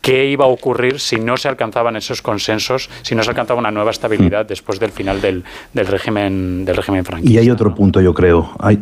[0.00, 3.70] qué iba a ocurrir si no se alcanzaban esos consensos, si no se alcanzaba una
[3.70, 4.48] nueva estabilidad mm.
[4.48, 7.34] después del final del, del régimen del régimen franquista.
[7.34, 8.52] Y hay otro punto, yo creo.
[8.60, 8.78] Hay,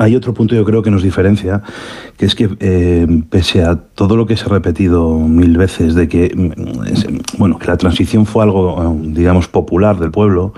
[0.00, 1.62] hay otro punto yo creo que nos diferencia,
[2.16, 6.08] que es que eh, pese a todo lo que se ha repetido mil veces de
[6.08, 10.54] que mm, bueno que la transición fue algo eh, digamos popular del pueblo,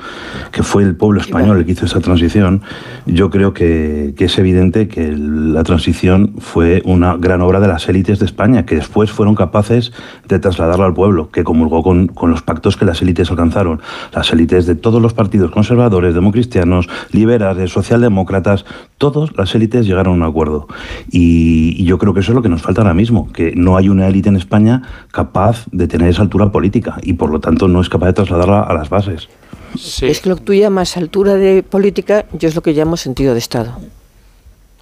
[0.53, 2.63] que fue el pueblo español el que hizo esa transición,
[3.05, 8.21] yo creo que, es evidente que la transición fue una gran obra de las élites
[8.21, 9.93] de España, que después fueron capaces
[10.29, 13.81] de trasladarla al pueblo, que comulgó con, con los pactos que las élites alcanzaron,
[14.15, 18.65] las élites de todos los partidos conservadores, democristianos, liberales, socialdemócratas,
[18.99, 20.67] todos las élites llegaron a un acuerdo.
[21.11, 23.89] Y, yo creo que eso es lo que nos falta ahora mismo, que no hay
[23.89, 27.81] una élite en España capaz de tener esa altura política y por lo tanto no
[27.81, 29.29] es capaz de trasladarla a las bases.
[29.75, 33.33] Es que lo que tú llamas altura de política, yo es lo que llamo sentido
[33.33, 33.79] de Estado.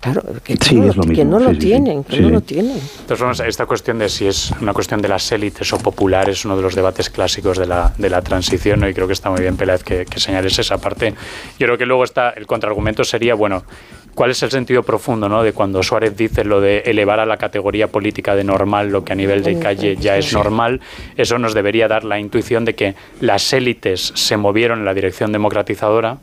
[0.00, 2.80] Claro, que, no, lo, que no lo tienen, que no lo tienen.
[3.00, 6.56] Entonces, esta cuestión de si es una cuestión de las élites o populares es uno
[6.56, 9.58] de los debates clásicos de la, de la transición, y creo que está muy bien,
[9.58, 11.12] Pérez, que, que señales esa parte.
[11.58, 13.62] Yo creo que luego está el contraargumento sería, bueno,
[14.14, 15.42] ¿Cuál es el sentido profundo ¿no?
[15.42, 19.12] de cuando Suárez dice lo de elevar a la categoría política de normal lo que
[19.12, 20.80] a nivel de calle ya es normal?
[21.16, 25.32] Eso nos debería dar la intuición de que las élites se movieron en la dirección
[25.32, 26.18] democratizadora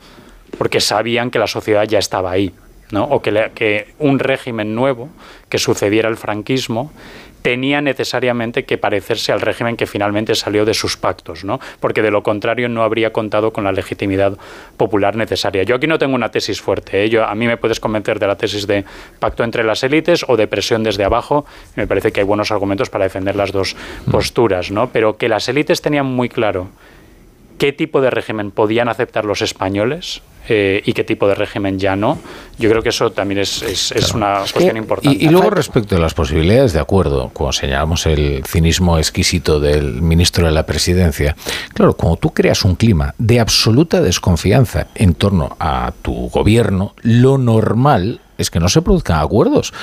[0.57, 2.53] porque sabían que la sociedad ya estaba ahí
[2.91, 3.03] ¿no?
[3.03, 5.09] o que, que un régimen nuevo
[5.49, 6.91] que sucediera el franquismo
[7.47, 11.61] tenía necesariamente que parecerse al régimen que finalmente salió de sus pactos, ¿no?
[11.79, 14.37] porque de lo contrario no habría contado con la legitimidad
[14.75, 15.63] popular necesaria.
[15.63, 17.09] Yo aquí no tengo una tesis fuerte, ¿eh?
[17.09, 18.83] Yo, a mí me puedes convencer de la tesis de
[19.19, 21.45] pacto entre las élites o de presión desde abajo,
[21.77, 24.11] me parece que hay buenos argumentos para defender las dos mm.
[24.11, 24.89] posturas, ¿no?
[24.89, 26.67] pero que las élites tenían muy claro
[27.57, 31.95] qué tipo de régimen podían aceptar los españoles eh, y qué tipo de régimen ya
[31.95, 32.17] no.
[32.57, 35.17] Yo creo que eso también es, es, una cuestión importante.
[35.21, 40.45] Y, luego respecto a las posibilidades de acuerdo, cuando señalamos el cinismo exquisito del ministro
[40.45, 41.35] de la presidencia,
[41.73, 47.37] claro, cuando tú creas un clima de absoluta desconfianza en torno a tu gobierno, lo
[47.37, 49.73] normal es que no se produzcan acuerdos.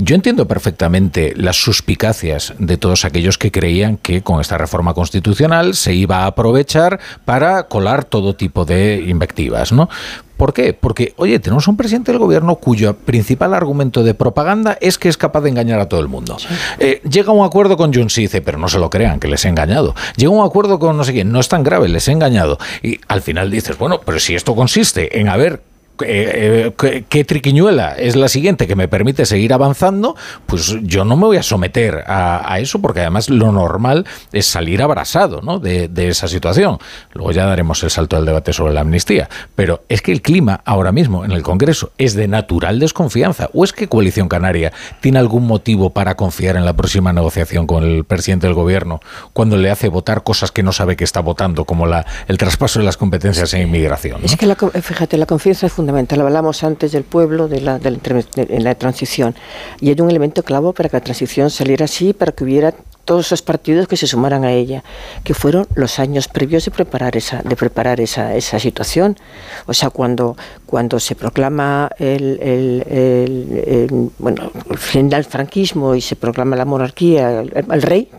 [0.00, 5.74] Yo entiendo perfectamente las suspicacias de todos aquellos que creían que con esta reforma constitucional
[5.74, 9.88] se iba a aprovechar para colar todo tipo de invectivas, ¿no?
[10.36, 10.72] ¿Por qué?
[10.72, 15.16] Porque, oye, tenemos un presidente del gobierno cuyo principal argumento de propaganda es que es
[15.16, 16.36] capaz de engañar a todo el mundo.
[16.78, 19.26] Eh, llega a un acuerdo con Junts y dice, pero no se lo crean, que
[19.26, 19.96] les he engañado.
[20.16, 22.56] Llega a un acuerdo con no sé quién, no es tan grave, les he engañado.
[22.84, 25.60] Y al final dices, bueno, pero si esto consiste en haber
[26.04, 31.16] eh, eh, qué triquiñuela es la siguiente que me permite seguir avanzando, pues yo no
[31.16, 35.58] me voy a someter a, eso porque además lo normal es salir abrasado ¿no?
[35.58, 36.78] de, esa situación.
[37.12, 39.28] Luego ya daremos el salto al debate sobre la amnistía.
[39.54, 43.50] Pero es que el clima ahora mismo en el Congreso es de natural desconfianza.
[43.52, 47.84] ¿O es que Coalición Canaria tiene algún motivo para confiar en la próxima negociación con
[47.84, 49.00] el presidente del Gobierno
[49.32, 52.78] cuando le hace votar cosas que no sabe que está votando, como la, el traspaso
[52.78, 54.20] de las competencias en inmigración?
[54.24, 56.20] Es que, la, fíjate, la confianza es fundamental fundamental.
[56.20, 59.34] Hablamos antes del pueblo de la, en la transición.
[59.80, 62.74] Y hay un elemento clavo para que la transición saliera así, para que hubiera
[63.06, 64.84] todos esos partidos que se sumaran a ella,
[65.24, 69.16] que fueron los años previos de preparar esa, de preparar esa, esa situación.
[69.64, 76.16] O sea, cuando, cuando se proclama el, el, bueno, el fin del franquismo y se
[76.16, 78.10] proclama la monarquía, el, rey,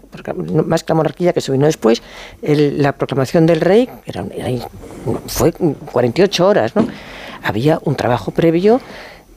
[0.65, 2.01] más que la monarquía que se vino después,
[2.41, 4.25] la proclamación del rey era,
[5.27, 6.87] fue 48 horas, ¿no?
[7.49, 8.79] Había un trabajo previo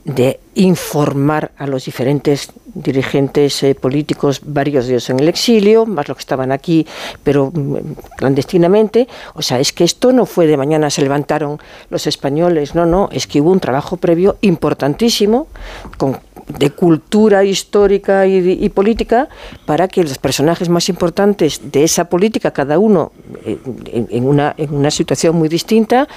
[0.04, 6.08] de informar a los diferentes dirigentes eh, políticos, varios de ellos en el exilio, más
[6.08, 6.86] los que estaban aquí,
[7.22, 7.76] pero mm,
[8.16, 9.06] clandestinamente.
[9.34, 13.08] O sea, es que esto no fue de mañana se levantaron los españoles, no, no,
[13.12, 15.46] es que hubo un trabajo previo importantísimo
[15.96, 19.28] con de cultura histórica y, política
[19.66, 23.12] para que los personajes más importantes de esa política, cada uno
[23.44, 23.58] eh,
[23.92, 26.08] en, una, en una situación muy distinta,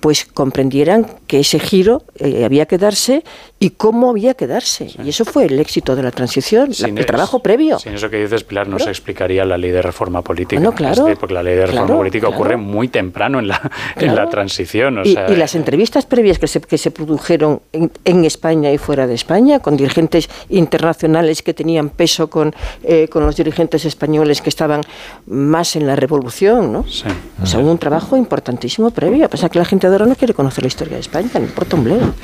[0.00, 3.24] pues comprendieran que ese giro eh, había que darse
[3.58, 4.90] y cómo había que darse.
[5.02, 7.78] Y eso fue el éxito de la transición, el trabajo previo.
[7.78, 10.60] Sin eso que dices, Pilar, no se explicaría la ley de reforma política.
[10.60, 11.06] No, claro.
[11.18, 15.00] porque la ley de reforma política ocurre muy temprano en la, en la transición.
[15.04, 19.14] y, las entrevistas previas que se, que se produjeron en, en España y fuera de
[19.14, 24.82] España, con dirigentes internacionales que tenían peso con, eh, con los dirigentes españoles que estaban
[25.26, 26.84] más en la revolución, ¿no?
[26.88, 27.04] Sí.
[27.42, 29.28] O sea, un trabajo importantísimo previo.
[29.28, 31.76] Pasa que la gente de ahora no quiere conocer la historia de España, no importa
[31.76, 32.14] un bledo.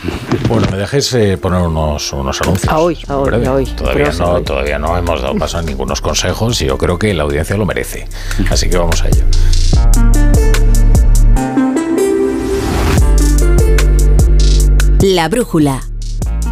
[0.48, 2.72] Bueno, me dejéis eh, poner unos, unos anuncios.
[2.72, 3.66] A hoy, a hoy, a hoy.
[3.66, 7.24] Todavía no, todavía no hemos dado paso a ningunos consejos y yo creo que la
[7.24, 8.06] audiencia lo merece.
[8.50, 9.24] Así que vamos a ello.
[15.02, 15.82] La brújula.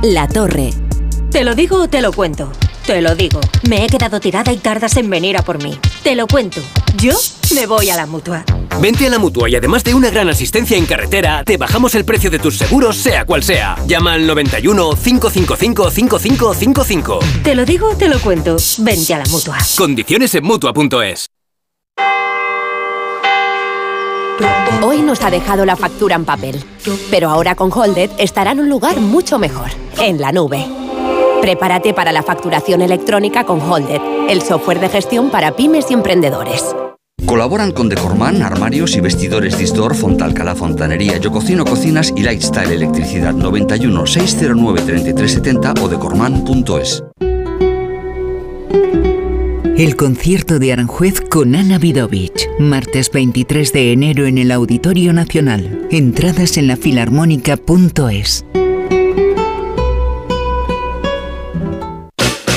[0.03, 0.88] La torre.
[1.31, 2.51] ¿Te lo digo o te lo cuento?
[2.87, 3.41] Te lo digo.
[3.69, 5.79] Me he quedado tirada y tardas en venir a por mí.
[6.03, 6.63] Te lo cuento.
[6.97, 7.13] Yo
[7.55, 8.45] me voy a la mutua.
[8.81, 12.07] Vente a la mutua y además de una gran asistencia en carretera, te bajamos el
[12.07, 13.77] precio de tus seguros, sea cual sea.
[13.87, 17.19] Llama al 91 555 5555.
[17.45, 18.57] Te lo digo o te lo cuento.
[18.79, 19.59] Vente a la mutua.
[19.77, 21.29] Condiciones en mutua.es.
[24.83, 26.63] Hoy nos ha dejado la factura en papel,
[27.11, 30.65] pero ahora con Holded estará en un lugar mucho mejor, en la nube.
[31.41, 36.75] Prepárate para la facturación electrónica con Holded, el software de gestión para pymes y emprendedores.
[37.27, 43.35] Colaboran con Decorman, armarios y vestidores Distor, Fontalcala Fontanería, Yo Cocino Cocinas y Lifestyle Electricidad
[43.35, 47.05] 91 609 3370 o decorman.es.
[49.77, 52.49] El concierto de Aranjuez con Ana Vidovich.
[52.59, 55.87] Martes 23 de enero en el Auditorio Nacional.
[55.93, 58.45] Entradas en la filarmónica.es.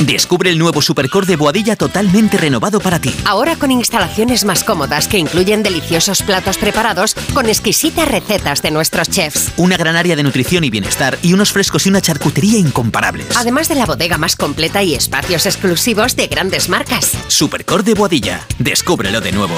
[0.06, 3.14] Descubre el nuevo Supercore de Boadilla totalmente renovado para ti.
[3.26, 9.10] Ahora con instalaciones más cómodas que incluyen deliciosos platos preparados con exquisitas recetas de nuestros
[9.10, 9.52] chefs.
[9.58, 13.38] Una gran área de nutrición y bienestar y unos frescos y una charcutería incomparables.
[13.38, 17.12] Además de la bodega más completa y espacios exclusivos de grandes marcas.
[17.28, 18.48] Supercore de Boadilla.
[18.58, 19.56] Descúbrelo de nuevo.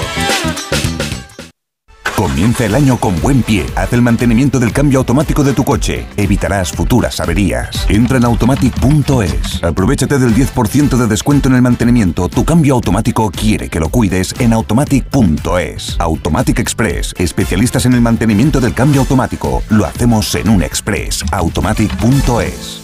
[2.16, 3.66] Comienza el año con buen pie.
[3.74, 6.06] Haz el mantenimiento del cambio automático de tu coche.
[6.16, 7.86] Evitarás futuras averías.
[7.88, 9.64] Entra en automatic.es.
[9.64, 12.28] Aprovechate del 10% de descuento en el mantenimiento.
[12.28, 15.96] Tu cambio automático quiere que lo cuides en automatic.es.
[15.98, 17.14] Automatic Express.
[17.18, 19.62] Especialistas en el mantenimiento del cambio automático.
[19.70, 21.24] Lo hacemos en un express.
[21.32, 22.83] automatic.es.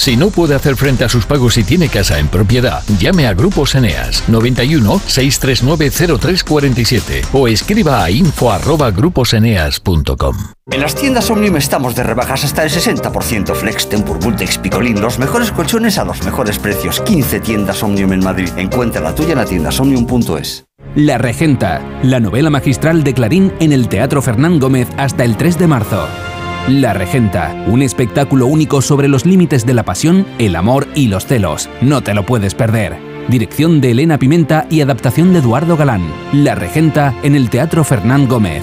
[0.00, 3.34] Si no puede hacer frente a sus pagos y tiene casa en propiedad, llame a
[3.34, 10.36] Grupos Eneas 91 639 0347 o escriba a info@gruposeneas.com.
[10.70, 13.54] En las tiendas Omnium estamos de rebajas hasta el 60%.
[13.54, 17.02] Flex, Tempur, Bultex, Picolín, los mejores colchones a los mejores precios.
[17.02, 18.48] 15 tiendas Omnium en Madrid.
[18.56, 20.64] Encuentra la tuya en la tienda omnium.es.
[20.94, 25.58] La Regenta, la novela magistral de Clarín en el Teatro Fernán Gómez hasta el 3
[25.58, 26.08] de marzo.
[26.70, 31.26] La Regenta, un espectáculo único sobre los límites de la pasión, el amor y los
[31.26, 31.68] celos.
[31.80, 32.96] No te lo puedes perder.
[33.26, 36.06] Dirección de Elena Pimenta y adaptación de Eduardo Galán.
[36.32, 38.62] La Regenta en el Teatro Fernán Gómez.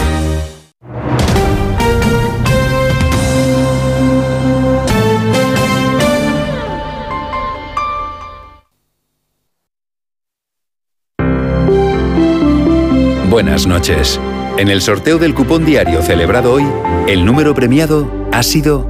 [13.51, 14.17] Buenas noches.
[14.57, 16.63] En el sorteo del cupón diario celebrado hoy,
[17.09, 18.87] el número premiado ha sido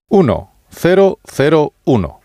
[0.09, 2.21] 1001.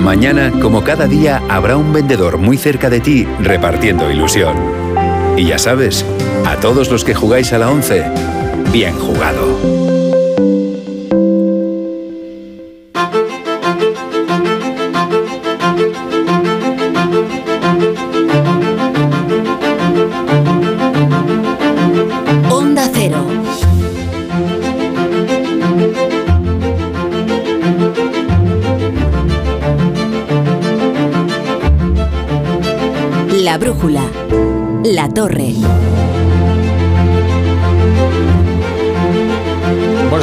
[0.00, 4.56] Mañana, como cada día, habrá un vendedor muy cerca de ti repartiendo ilusión.
[5.36, 6.04] Y ya sabes,
[6.44, 8.02] a todos los que jugáis a la 11,
[8.72, 9.71] bien jugado.
[35.12, 35.41] Torre.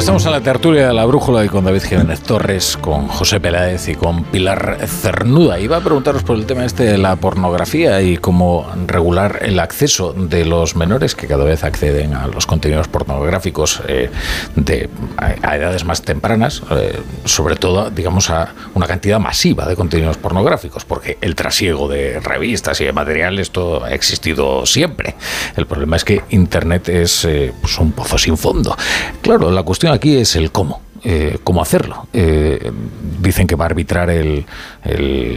[0.00, 3.38] Bueno, estamos en la tertulia de la brújula y con David Jiménez Torres, con José
[3.38, 5.60] Peláez y con Pilar Cernuda.
[5.60, 10.14] Iba a preguntaros por el tema este de la pornografía y cómo regular el acceso
[10.14, 14.08] de los menores que cada vez acceden a los contenidos pornográficos eh,
[14.56, 19.76] de, a, a edades más tempranas, eh, sobre todo, digamos, a una cantidad masiva de
[19.76, 25.14] contenidos pornográficos, porque el trasiego de revistas y de material, esto ha existido siempre.
[25.56, 28.74] El problema es que Internet es eh, pues un pozo sin fondo.
[29.20, 30.80] Claro, la cuestión aquí es el cómo.
[31.02, 32.08] eh, cómo hacerlo.
[32.12, 32.72] Eh,
[33.20, 34.44] dicen que va a arbitrar el,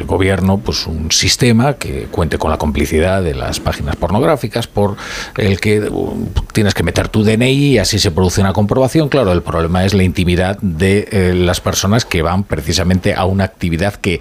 [0.06, 4.98] gobierno pues un sistema que cuente con la complicidad de las páginas pornográficas por
[5.38, 9.08] el que uh, tienes que meter tu DNI y así se produce una comprobación.
[9.08, 13.46] Claro, el problema es la intimidad de eh, las personas que van precisamente a una
[13.46, 14.20] actividad que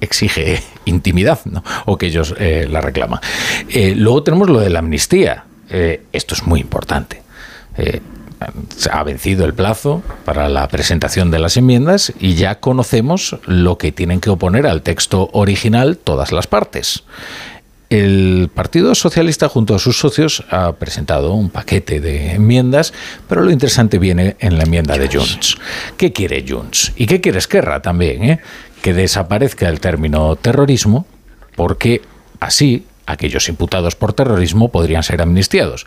[0.00, 1.40] exige intimidad
[1.86, 3.20] o que ellos la reclaman.
[3.94, 5.44] Luego tenemos lo de la amnistía.
[5.70, 7.22] Esto es muy importante.
[8.90, 13.92] Ha vencido el plazo para la presentación de las enmiendas y ya conocemos lo que
[13.92, 17.04] tienen que oponer al texto original todas las partes.
[17.90, 22.94] El Partido Socialista junto a sus socios ha presentado un paquete de enmiendas,
[23.28, 25.56] pero lo interesante viene en la enmienda de Junts.
[25.98, 26.92] ¿Qué quiere Junts?
[26.96, 28.24] ¿Y qué quiere Esquerra también?
[28.24, 28.40] eh?
[28.80, 31.06] Que desaparezca el término terrorismo
[31.54, 32.00] porque
[32.40, 35.86] así aquellos imputados por terrorismo podrían ser amnistiados.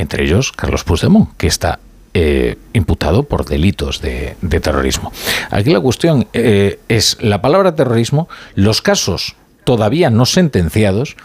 [0.00, 1.78] Entre ellos Carlos Puigdemont, que está
[2.14, 5.12] eh, imputado por delitos de, terrorismo.
[5.50, 11.16] Aquí la cuestión eh, es la palabra terrorismo, los casos todavía no sentenciados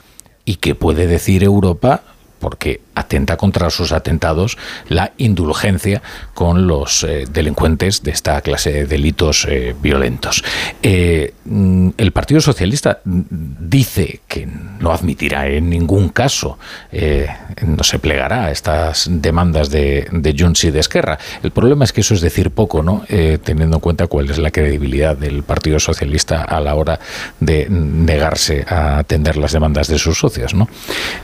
[0.43, 2.03] y qué puede decir Europa,
[2.39, 6.01] porque atenta contra sus atentados la indulgencia
[6.33, 10.43] con los eh, delincuentes de esta clase de delitos eh, violentos.
[10.81, 14.47] Eh, mm, el Partido Socialista dice que
[14.79, 16.57] no admitirá en ningún caso,
[17.65, 21.17] no se plegará a estas demandas de, de Junts y de Esquerra.
[21.43, 23.03] El problema es que eso es decir poco, ¿no?
[23.43, 26.99] teniendo en cuenta cuál es la credibilidad del Partido Socialista a la hora
[27.39, 30.53] de negarse a atender las demandas de sus socios.
[30.53, 30.69] No,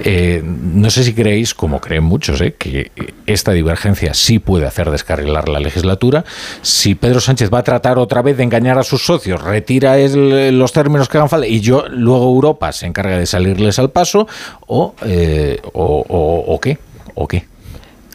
[0.03, 2.55] no sé si creéis como creen muchos, ¿eh?
[2.57, 2.89] que
[3.27, 6.25] esta divergencia sí puede hacer descarrilar la legislatura.
[6.63, 10.73] Si Pedro Sánchez va a tratar otra vez de engañar a sus socios, retira los
[10.73, 14.27] términos que hagan falta y yo luego Europa se encarga de salirles al paso,
[14.65, 16.79] o, eh, o, qué,
[17.13, 17.45] o qué.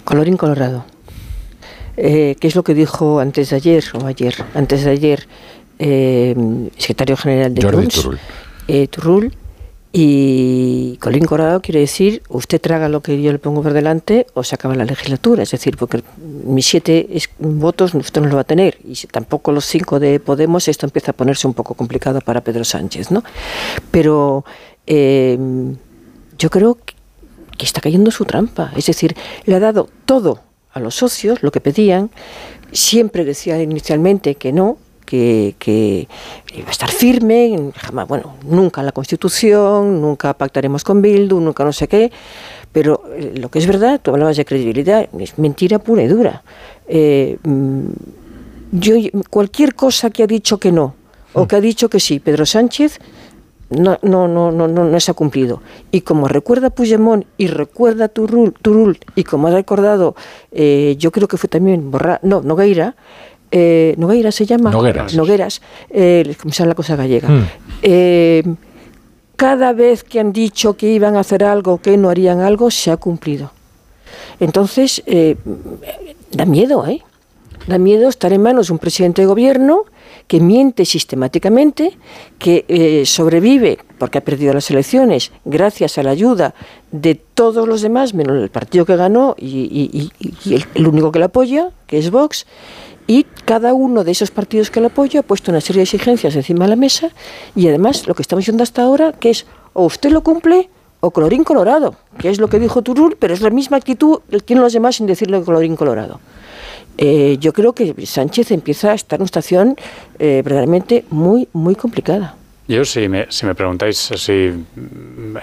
[0.03, 0.85] Colorín colorado.
[1.97, 4.35] Eh, ¿Qué es lo que dijo antes de ayer o ayer?
[4.55, 5.29] Antes de ayer,
[6.79, 9.33] secretario general de Jordi Turul
[9.93, 14.45] y Colín Corado quiere decir, usted traga lo que yo le pongo por delante o
[14.45, 15.43] se acaba la legislatura.
[15.43, 17.09] Es decir, porque mis siete
[17.39, 18.79] votos usted no lo va a tener.
[18.85, 22.65] Y tampoco los cinco de Podemos, esto empieza a ponerse un poco complicado para Pedro
[22.65, 23.11] Sánchez.
[23.11, 23.23] ¿no?
[23.91, 24.45] Pero
[24.87, 25.39] eh,
[26.39, 26.77] yo creo
[27.57, 28.73] que está cayendo su trampa.
[28.77, 30.41] Es decir, le ha dado todo
[30.73, 32.11] a los socios, lo que pedían.
[32.73, 34.77] Siempre decía inicialmente que no,
[35.07, 36.07] que,
[36.55, 41.73] iba a estar firme, jamás, bueno, nunca la Constitución, nunca pactaremos con Bildu, nunca no
[41.73, 42.13] sé qué,
[42.73, 46.43] pero eh, lo que es verdad, tú hablabas de credibilidad, es mentira pura y dura.
[46.87, 47.87] Eh, mm,
[48.73, 48.95] yo,
[49.31, 50.95] cualquier cosa que ha dicho que no,
[51.33, 52.99] o que ha dicho que sí, Pedro Sánchez,
[53.71, 55.61] no, no, no, no, no, se ha cumplido.
[55.91, 60.15] Y como recuerda Puigdemont y recuerda Turul, Turul y como ha recordado,
[60.53, 62.95] eh, yo creo que fue también Borra, no, Nogueira,
[63.59, 64.71] eh, Nogueira se llama.
[64.71, 65.15] Nogueras.
[65.15, 67.29] Nogueras, eh, como se la cosa gallega.
[67.29, 67.47] Hmm.
[67.83, 68.43] Eh,
[69.37, 72.91] cada vez que han dicho que iban a hacer algo, que no harían algo, se
[72.91, 73.53] ha cumplido.
[74.41, 75.37] Entonces, eh,
[76.33, 77.03] da miedo, ¿eh?
[77.67, 79.85] Da miedo estar en manos de un presidente de gobierno
[80.27, 81.97] que miente sistemáticamente,
[82.39, 86.55] que sobrevive porque ha perdido las elecciones gracias a la ayuda
[86.93, 90.11] de todos los demás, menos el partido que ganó y,
[90.47, 92.47] el, el, único que le apoya, que es Vox,
[93.07, 96.35] y cada uno de esos partidos que lo apoya ha puesto una serie de exigencias
[96.35, 97.11] encima de la mesa
[97.55, 100.69] y además lo que estamos viendo hasta ahora, que es o usted lo cumple
[101.01, 104.41] o colorín colorado, que es lo que dijo Turul, pero es la misma actitud que
[104.41, 106.21] tienen los demás sin decirle colorín colorado.
[106.99, 109.77] Eh, yo creo que Sánchez empieza a estar en una situación
[110.19, 112.37] eh, verdaderamente muy, muy complicada.
[112.69, 114.53] Yo, si me, si me preguntáis así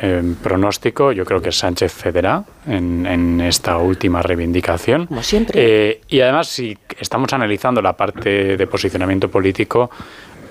[0.01, 5.07] en pronóstico, yo creo que Sánchez cederá en, en esta última reivindicación.
[5.07, 5.53] Como siempre.
[5.55, 9.89] Eh, y además, si estamos analizando la parte de posicionamiento político,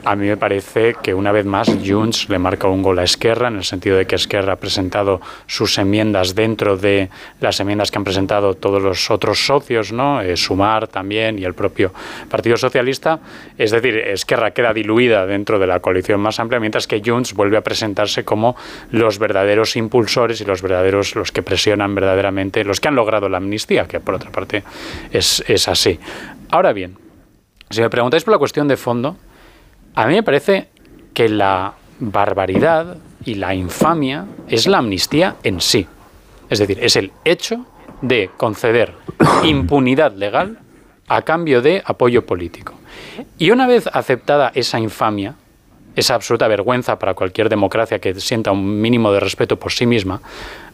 [0.05, 3.49] a mí me parece que una vez más Junts le marca un gol a Esquerra,
[3.49, 7.09] en el sentido de que Esquerra ha presentado sus enmiendas dentro de
[7.41, 10.21] las enmiendas que han presentado todos los otros socios, ¿no?
[10.21, 11.93] Eh, Sumar también y el propio
[12.29, 13.21] Partido Socialista.
[13.57, 17.57] Es decir, Esquerra queda diluida dentro de la coalición más amplia, mientras que Junts vuelve
[17.57, 18.57] a presentarse como
[18.91, 23.37] los verdaderos impulsores y los verdaderos, los que presionan verdaderamente, los que han logrado la
[23.37, 24.65] amnistía, que por otra parte
[25.13, 25.99] es, es así.
[26.51, 26.97] Ahora bien,
[27.71, 29.17] si me preguntáis por la cuestión de fondo,
[29.95, 30.69] a mí me parece
[31.15, 35.87] que la barbaridad y la infamia es la amnistía en sí.
[36.49, 37.67] Es decir, es el hecho
[38.01, 38.95] de conceder
[39.45, 40.59] impunidad legal
[41.09, 42.75] a cambio de apoyo político.
[43.39, 45.35] Y una vez aceptada esa infamia,
[45.95, 50.21] esa absoluta vergüenza para cualquier democracia que sienta un mínimo de respeto por sí misma,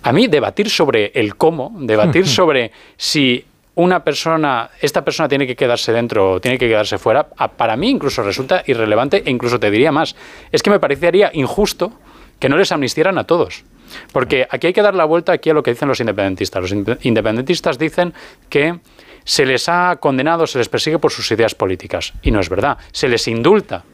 [0.03, 3.45] a mí debatir sobre el cómo, debatir sobre si
[3.79, 7.89] una persona, esta persona tiene que quedarse dentro o tiene que quedarse fuera, para mí
[7.89, 10.16] incluso resulta irrelevante e incluso te diría más.
[10.51, 11.93] Es que me parecería injusto
[12.41, 13.64] que no les amnistieran a todos.
[14.12, 16.61] Porque aquí hay que dar la vuelta aquí a lo que dicen los independentistas.
[16.61, 16.72] Los
[17.05, 18.14] independentistas dicen
[18.49, 18.81] que
[19.24, 22.14] se les ha condenado, se les persigue por sus ideas políticas.
[22.22, 22.79] Y no es verdad.
[22.91, 23.85] Se les indulta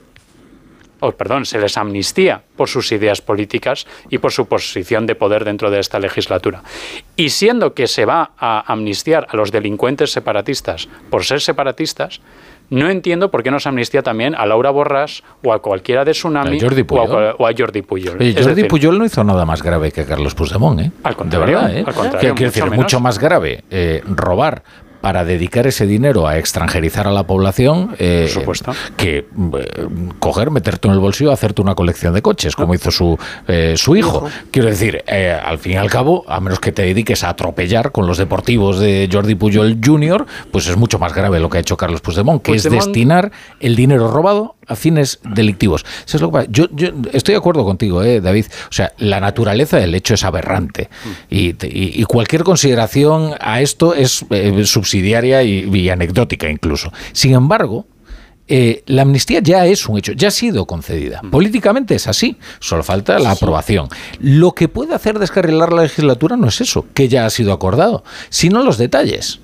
[1.05, 5.44] o perdón, se les amnistía por sus ideas políticas y por su posición de poder
[5.44, 6.62] dentro de esta legislatura.
[7.16, 12.20] Y siendo que se va a amnistiar a los delincuentes separatistas por ser separatistas,
[12.70, 16.12] no entiendo por qué no se amnistía también a Laura Borràs o a cualquiera de
[16.12, 18.34] Tsunami o, a, Jordi Puyol.
[18.34, 20.90] Jordi Puyol no hizo nada más grave que Carlos Puigdemont, ¿eh?
[21.02, 21.84] Al contrario, ¿eh?
[22.18, 24.62] Quiero decir, mucho más grave eh, robar
[25.05, 28.26] para dedicar ese dinero a extranjerizar a la población eh,
[28.96, 29.26] que eh,
[30.18, 33.96] coger, meterte en el bolsillo, hacerte una colección de coches, como hizo su, eh, su
[33.96, 34.26] hijo.
[34.50, 35.05] Quiero decir,
[35.44, 38.78] al fin y al cabo, a menos que te dediques a atropellar con los deportivos
[38.78, 42.40] de Jordi Pujol Jr., pues es mucho más grave lo que ha hecho Carlos Puigdemont,
[42.40, 43.30] que es destinar
[43.61, 45.84] el dinero robado a fines delictivos.
[46.48, 46.64] yo,
[47.12, 48.46] estoy de acuerdo contigo, David.
[48.70, 50.88] O sea, la naturaleza del hecho es aberrante
[51.28, 54.24] y, cualquier consideración a esto es
[54.64, 56.92] subsidiaria y, anecdótica incluso.
[57.12, 57.86] Sin embargo,
[58.47, 61.20] eh, la amnistía ya es un hecho, ya ha sido concedida.
[61.22, 61.30] Mm.
[61.30, 63.88] Políticamente es así, solo falta la aprobación.
[64.20, 68.05] Lo que puede hacer descarrilar la legislatura no es eso, que ya ha sido acordado,
[68.28, 69.40] sino los detalles.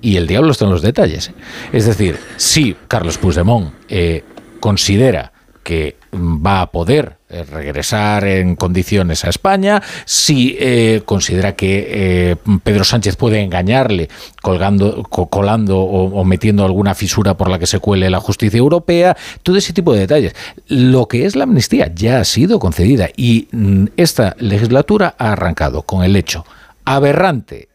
[0.00, 1.30] Y el diablo está en los detalles.
[1.72, 4.24] Es decir, si Carlos Puigdemont eh,
[4.58, 5.32] considera
[5.62, 12.84] que va a poder regresar en condiciones a España, si eh, considera que eh, Pedro
[12.84, 14.08] Sánchez puede engañarle
[14.42, 19.56] colgando, colando o, metiendo alguna fisura por la que se cuele la justicia europea, todo
[19.56, 20.34] ese tipo de detalles.
[20.66, 25.82] Lo que es la amnistía ya ha sido concedida y mm, esta legislatura ha arrancado
[25.82, 26.44] con el hecho
[26.84, 27.69] aberrante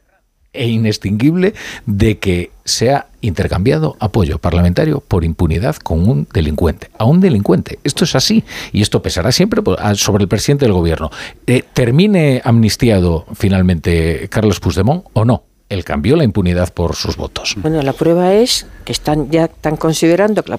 [0.56, 1.53] e inextinguible
[1.86, 6.89] de que se ha intercambiado apoyo parlamentario por impunidad con un delincuente.
[6.97, 7.80] A un delincuente.
[7.84, 9.62] Esto es así y esto pesará siempre
[9.95, 11.12] sobre el presidente del gobierno.
[11.47, 15.43] Eh, ¿Termine amnistiado finalmente Carlos Puigdemont o no?
[15.68, 17.56] Él cambió la impunidad por sus votos.
[17.58, 20.56] Bueno, la prueba es que están ya están considerando, que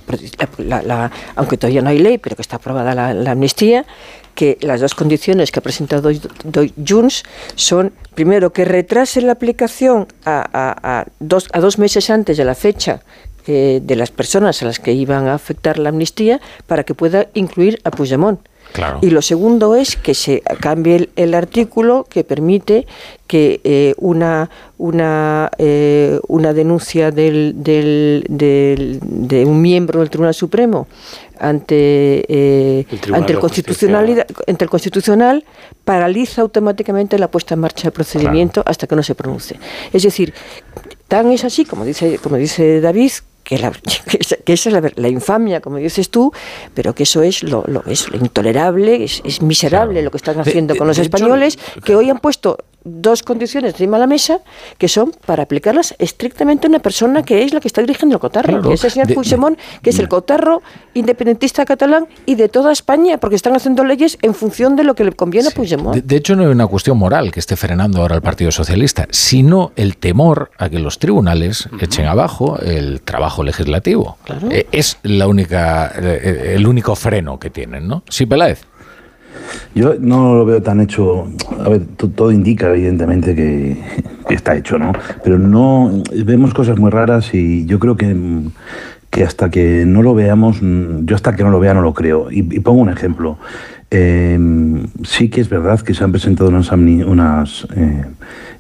[0.59, 3.87] la, aunque todavía no hay ley, pero que está aprobada la, amnistía,
[4.37, 6.11] que las dos condiciones que ha presentado
[6.87, 7.25] Junts
[7.57, 13.01] son, primero, que retrase la aplicación a, dos, a dos meses antes de la fecha
[13.49, 17.27] eh, de las personas a las que iban a afectar la amnistía para que pueda
[17.35, 18.39] incluir a Puigdemont.
[19.01, 22.87] Y lo segundo es que se cambie el, artículo que permite
[23.27, 30.87] que eh, una, una, eh, una denuncia del, del, de un miembro del Tribunal Supremo
[31.39, 35.45] ante, eh, el ante el constitucionalidad, ante el constitucional
[35.85, 39.59] paraliza automáticamente la puesta en marcha del procedimiento hasta que no se pronuncie.
[39.93, 40.35] Es decir,
[41.09, 43.13] tan es así, como dice, como dice David,
[43.47, 43.71] que, la,
[44.45, 46.33] que esa es la, infamia, como dices tú,
[46.75, 50.75] pero que eso es lo, lo es lo intolerable, es, miserable lo que están haciendo
[50.77, 54.39] con los españoles, que hoy han puesto dos condiciones encima de la mesa
[54.79, 58.21] que son para aplicarlas estrictamente a una persona que es la que está dirigiendo el
[58.21, 60.63] cotarro, que es el señor Puigdemont, que es el cotarro
[60.95, 65.05] independentista catalán y de toda España, porque están haciendo leyes en función de lo que
[65.05, 65.97] le conviene a Puigdemont.
[65.97, 69.73] De, hecho, no es una cuestión moral que esté frenando ahora el Partido Socialista, sino
[69.77, 74.17] el temor a que los tribunales echen abajo el trabajo legislativo.
[74.51, 78.03] Eh, es la única, eh, el único freno que tienen, ¿no?
[78.09, 78.65] Sí, Peláez.
[79.75, 81.29] Yo no lo veo tan hecho.
[81.65, 83.77] A ver, todo indica, evidentemente, que,
[84.31, 84.93] está hecho, ¿no?
[85.23, 86.03] Pero no.
[86.25, 88.17] Vemos cosas muy raras y yo creo que,
[89.11, 92.31] que hasta que no lo veamos, yo hasta que no lo vea no lo creo.
[92.31, 93.39] Y, pongo un ejemplo.
[93.89, 98.05] Em, sí que es verdad que se han presentado unas, unas eh,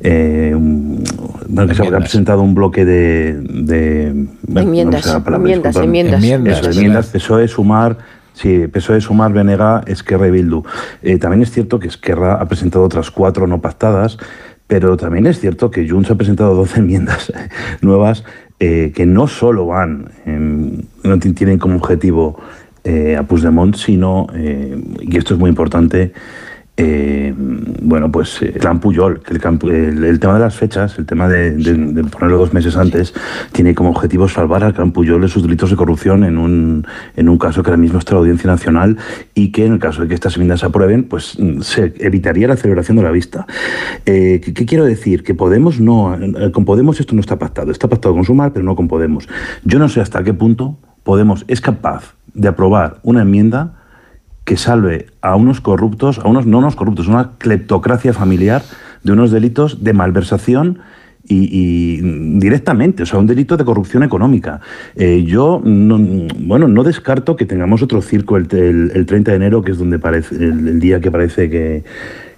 [0.00, 0.56] eh,
[1.66, 7.98] que se ha presentado un bloque de, de enmiendas, enmiendas, enmiendas, enmiendas, enmiendas, PSOE, Sumar,
[8.36, 10.62] Sí, PSOE, Sumar, Benega, Esquerra y Bildu.
[11.00, 14.18] Eh, también es cierto que Esquerra ha presentado otras cuatro no pactadas,
[14.66, 17.32] pero también es cierto que Junts ha presentado 12 enmiendas
[17.80, 18.24] nuevas
[18.60, 20.10] eh, que no solo van,
[21.02, 22.38] no tienen como objetivo
[22.84, 26.12] eh, a Puigdemont, sino, y esto es muy importante,
[26.78, 29.40] eh, bueno, pues el plan Puyol, que el,
[30.20, 31.52] tema de las fechas, el tema de,
[32.10, 33.14] ponerlo dos meses antes,
[33.52, 37.28] tiene como objetivo salvar al clan Puyol de sus delitos de corrupción en un, en
[37.30, 38.98] un caso que ahora mismo está la Audiencia Nacional
[39.34, 42.56] y que en el caso de que estas enmiendas se aprueben, pues se evitaría la
[42.56, 43.46] celebración de la vista.
[44.04, 45.22] Eh, ¿qué, quiero decir?
[45.22, 48.64] Que Podemos no, eh, con Podemos esto no está pactado, está pactado con Sumar, pero
[48.64, 49.28] no con Podemos.
[49.64, 53.75] Yo no sé hasta qué punto Podemos es capaz de aprobar una enmienda
[54.46, 58.62] que salve a unos corruptos, a unos no unos corruptos, una cleptocracia familiar
[59.02, 60.78] de unos delitos de malversación
[61.28, 62.00] y,
[62.38, 64.60] directamente, o sea, un delito de corrupción económica.
[64.94, 65.98] Eh, yo, no,
[66.38, 70.36] bueno, no descarto que tengamos otro circo el, 30 de enero, que es donde parece,
[70.36, 71.82] el, día que parece que,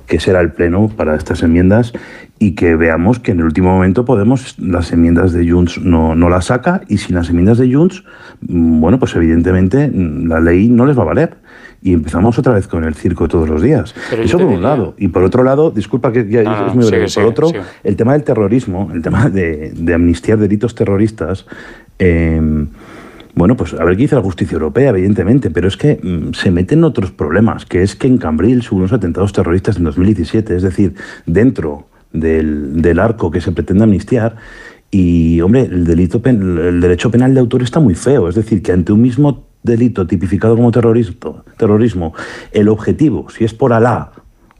[0.07, 1.93] que será el pleno para estas enmiendas
[2.39, 6.31] y que veamos que en el último momento Podemos las enmiendas de Junts no, no
[6.31, 8.05] las saca y sin las enmiendas de Junts,
[8.41, 11.37] mm, bueno, pues evidentemente mm, la ley no les va a valer
[11.81, 13.95] y empezamos otra vez con el circo todos los días.
[14.19, 14.95] Eso por un lado.
[14.99, 17.51] Y por otro lado, disculpa que ya es muy breve, por otro,
[17.85, 21.47] el tema del terrorismo, el tema de, de amnistiar delitos terroristas.
[21.99, 22.69] Em,
[23.35, 26.51] bueno, pues a ver qué dice la justicia europea, evidentemente, pero es que mm, se
[26.51, 30.63] meten otros problemas, que es que en Cambrils hubo unos atentados terroristas en 2017, es
[30.63, 30.95] decir,
[31.27, 34.37] dentro del, del arco que se pretende amnistiar,
[34.91, 38.27] Y, hombre, el, delito el derecho penal de autor está muy feo.
[38.27, 42.15] Es decir, que ante un mismo delito tipificado como terrorismo, terrorismo
[42.53, 44.13] el objetivo, si es por Alá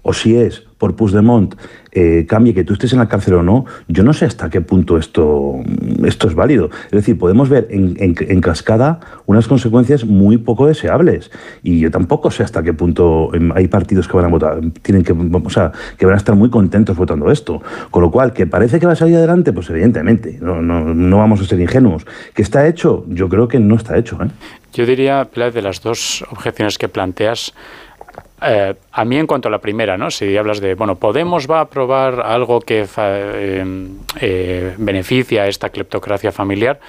[0.03, 1.55] o si es por Puigdemont
[1.93, 4.61] eh, cambie que tú estés en la cárcel o no, yo no sé hasta qué
[4.61, 5.57] punto esto,
[6.05, 6.71] esto es válido.
[6.87, 11.31] Es decir, podemos ver en, cascada unas consecuencias muy poco deseables.
[11.63, 15.03] Y yo tampoco sé hasta qué punto em, hay partidos que van a votar, tienen
[15.03, 17.61] que, o sea, que van a estar muy contentos votando esto.
[17.91, 21.19] Con lo cual, que parece que va a salir adelante, pues evidentemente, no, no, no
[21.19, 22.07] vamos a ser ingenuos.
[22.35, 23.05] ¿Que está hecho?
[23.09, 24.19] Yo creo que no está hecho.
[24.23, 24.29] ¿eh?
[24.73, 27.55] Yo diría, de las dos objeciones que planteas,
[28.43, 30.11] eh, a mí en cuanto a la primera, ¿no?
[30.11, 33.89] Si hablas de, bueno, Podemos va a aprobar algo que eh,
[34.21, 36.81] eh, beneficia a esta cleptocracia familiar,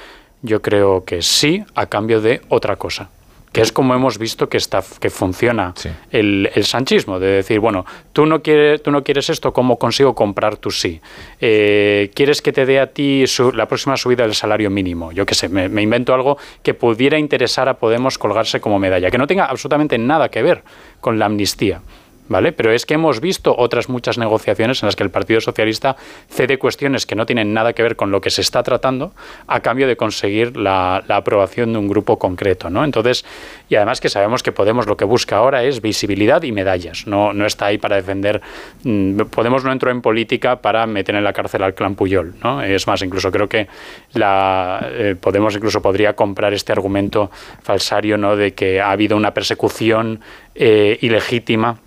[0.42, 3.10] yo creo que sí, a cambio de otra cosa
[3.52, 5.74] que es como hemos visto que está que funciona
[6.12, 10.14] el, el, sanchismo de decir bueno tú no quieres tú no quieres esto cómo consigo
[10.14, 11.02] comprar tu sí
[11.42, 15.36] eh, quieres que te dé a ti la próxima subida del salario mínimo yo qué
[15.36, 19.26] sé me, me, invento algo que pudiera interesar a Podemos colgarse como medalla que no
[19.26, 20.64] tenga absolutamente nada que ver
[21.00, 21.82] con la amnistía
[22.30, 22.54] ¿vale?
[22.54, 25.98] Pero es que hemos visto otras muchas negociaciones en las que el Partido Socialista
[26.30, 29.12] cede cuestiones que no tienen nada que ver con lo que se está tratando
[29.48, 32.84] a cambio de conseguir la, aprobación de un grupo concreto, ¿no?
[32.84, 33.26] Entonces,
[33.68, 37.34] y además que sabemos que Podemos lo que busca ahora es visibilidad y medallas, no,
[37.34, 38.42] no está ahí para defender,
[38.84, 42.62] mm, Podemos no entró en política para meter en la cárcel al clan Puyol, ¿no?
[42.62, 43.68] Es más, incluso creo que
[44.14, 47.32] la, eh, Podemos incluso podría comprar este argumento
[47.64, 48.36] falsario, ¿no?
[48.36, 50.20] De que ha habido una persecución
[50.56, 51.80] eh, ilegítima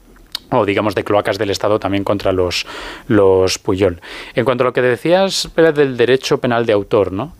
[0.52, 2.66] o digamos de cloacas del Estado también contra los,
[3.08, 4.00] los Puyol.
[4.34, 7.32] En cuanto a lo que decías del derecho penal de autor, ¿no?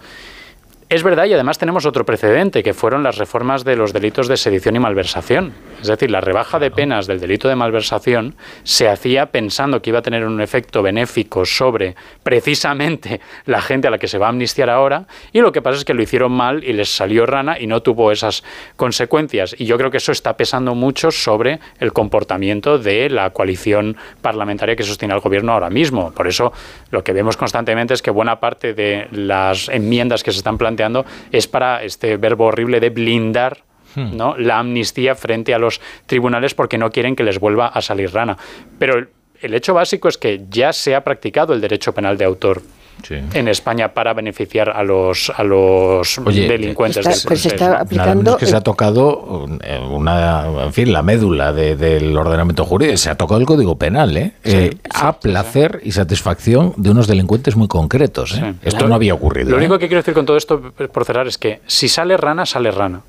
[0.89, 4.37] Es verdad, y además tenemos otro precedente, que fueron las reformas de los delitos de
[4.37, 5.55] sedición y malversación.
[5.83, 9.99] Es decir, la rebaja de penas del delito de malversación se hacía pensando que iba
[9.99, 14.29] a tener un efecto benéfico sobre precisamente la gente a la que se va a
[14.29, 17.59] amnistiar ahora, y lo que pasa es que lo hicieron mal y les salió rana
[17.59, 18.45] y no tuvo esas
[18.77, 19.57] consecuencias.
[19.59, 24.77] Y yo creo que eso está pesando mucho sobre el comportamiento de la coalición parlamentaria
[24.77, 26.13] que sostiene al gobierno ahora mismo.
[26.13, 26.53] Por eso
[26.93, 31.05] lo que vemos constantemente es que buena parte de las enmiendas que se están planteando
[31.33, 34.17] es para este verbo horrible de blindar hmm.
[34.17, 34.37] ¿no?
[34.37, 38.37] la amnistía frente a los tribunales porque no quieren que les vuelva a salir rana.
[38.79, 39.07] Pero
[39.41, 42.63] el hecho básico es que ya se ha practicado el derecho penal de autor
[43.11, 47.07] en España para beneficiar a los a los delincuentes.
[47.07, 48.37] Está, se está aplicando.
[48.37, 52.97] que se ha tocado eh, una, en fin, la médula del ordenamiento jurídico.
[52.97, 54.33] Se ha tocado el Código Penal, ¿eh?
[54.45, 58.39] eh a placer y satisfacción de unos delincuentes muy concretos.
[58.39, 58.55] ¿eh?
[58.63, 59.51] Esto no había ocurrido.
[59.51, 62.47] Lo único que quiero decir con todo esto, por cerrar, es que si sale rana,
[62.47, 63.03] sale rana,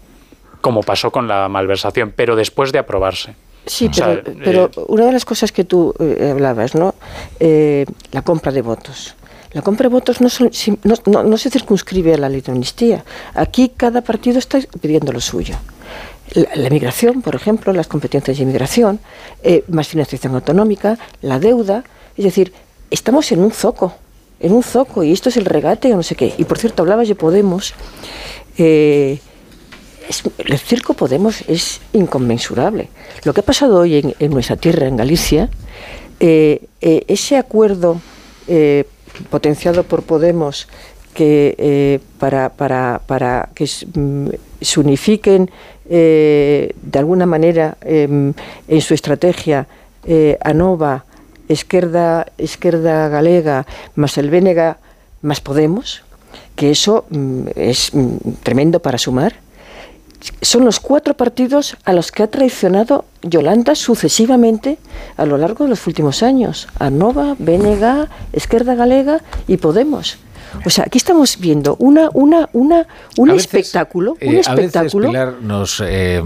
[0.63, 3.35] como pasó con la malversación, pero después de aprobarse.
[3.65, 3.91] Sí,
[4.43, 5.93] pero, una de las cosas que tú
[6.31, 6.95] hablabas, ¿no?
[7.39, 9.15] la compra de votos.
[9.53, 10.29] La compra de votos no,
[11.23, 13.05] no, se circunscribe a la ley de amnistía.
[13.35, 15.55] Aquí cada partido está pidiendo lo suyo.
[16.33, 18.99] La, migración, por ejemplo, las competencias de inmigración,
[19.43, 21.83] eh, más financiación autonómica, la deuda.
[22.17, 22.53] Es decir,
[22.89, 23.93] estamos en un zoco,
[24.39, 26.33] en un zoco, y esto es el regate o no sé qué.
[26.37, 27.75] Y por cierto, hablabas de Podemos.
[28.57, 29.19] Eh,
[30.37, 32.89] el circo Podemos es inconmensurable.
[33.23, 35.49] Lo que ha pasado hoy en, nuestra tierra, en Galicia,
[36.19, 38.01] eh, ese acuerdo
[39.29, 40.67] potenciado por Podemos
[41.13, 44.27] que eh, para, para, que mm,
[44.61, 45.51] se unifiquen
[45.89, 48.33] eh, de alguna manera em,
[48.67, 49.67] en su estrategia
[50.05, 51.05] eh, ANOVA,
[51.47, 54.77] Esquerda, Esquerda Galega, más el Vénega,
[55.21, 56.01] más Podemos,
[56.55, 59.35] que eso mm, es mm, tremendo para sumar,
[60.41, 64.77] son los cuatro partidos a los que ha traicionado Yolanda sucesivamente
[65.17, 66.67] a lo largo de los últimos años.
[66.79, 70.17] ANOVA, BNG, Esquerda Galega y Podemos.
[70.65, 72.87] O sea, aquí estamos viendo una, una, una,
[73.17, 74.17] un espectáculo.
[74.21, 75.09] un espectáculo.
[75.09, 76.21] A veces, Pilar, nos eh,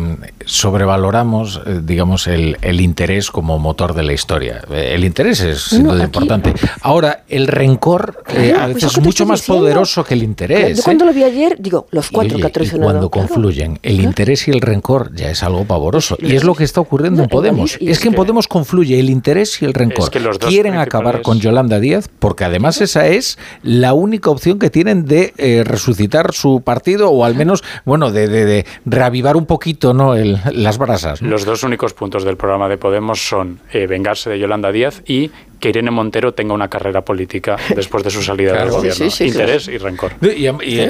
[0.46, 4.62] sobrevaloramos, eh, digamos, el, el, interés como motor de la historia.
[4.72, 6.54] Eh, el interés es sin duda importante.
[6.82, 10.78] Ahora, el rencor a pues veces es mucho más poderoso que el interés.
[10.78, 14.52] Yo cuando lo vi ayer, digo, los cuatro que ha Cuando confluyen el interés y
[14.52, 16.18] el rencor, ya es algo pavoroso.
[16.20, 17.78] Y es lo que está ocurriendo en Podemos.
[17.80, 20.12] Es que en Podemos confluye el interés y el rencor.
[20.40, 25.34] Quieren acabar con Yolanda Díaz porque además esa es la única opción que tienen de
[25.38, 30.16] eh, resucitar su partido o al menos, bueno, de, de, reavivar un poquito ¿no?
[30.16, 31.22] las brasas.
[31.22, 35.32] Los dos únicos puntos del programa de Podemos son eh, vengarse de Yolanda Díaz y
[35.60, 39.06] que Irene Montero tenga una carrera política después de su salida del gobierno.
[39.20, 40.14] Interés y rencor.
[40.22, 40.48] Y,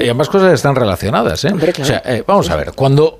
[0.08, 1.44] ambas cosas están relacionadas.
[1.44, 1.52] ¿eh?
[1.80, 3.18] O sea, eh, vamos a ver, cuando,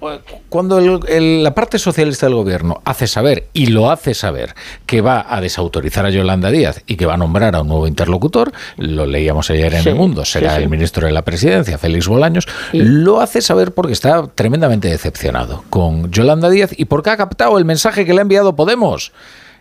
[0.48, 4.54] cuando la parte socialista del gobierno hace saber, y lo hace saber,
[4.86, 7.86] que va a desautorizar a Yolanda Díaz y que va a nombrar a un nuevo
[7.86, 12.46] interlocutor, lo leíamos ayer en El Mundo, será el ministro de la Presidencia, Félix Bolaños,
[12.72, 17.64] lo hace saber porque está tremendamente decepcionado con Yolanda Díaz y porque ha captado el
[17.64, 19.12] mensaje que le ha enviado Podemos.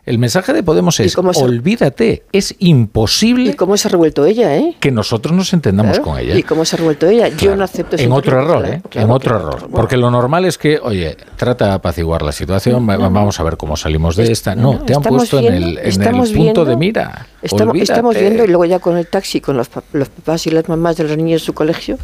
[0.08, 3.52] El mensaje de Podemos es, olvídate, es imposible...
[3.52, 4.74] ¿Y cómo se ha revuelto ella, eh?
[4.80, 6.38] Que nosotros nos entendamos con ella.
[6.38, 7.28] ¿Y cómo se ha revuelto ella?
[7.28, 8.82] Yo no acepto En otro error, ¿eh?
[8.94, 9.68] en otro error.
[9.70, 13.76] Porque lo normal es que, oye, trata de apaciguar la situación, vamos a ver cómo
[13.76, 14.56] salimos de esta.
[14.56, 17.28] No, te han puesto en el, punto de mira.
[17.42, 20.96] Estamos, estamos, viendo, y luego ya con el taxi, con los, papás y las mamás
[20.96, 21.98] de los niños en su colegio,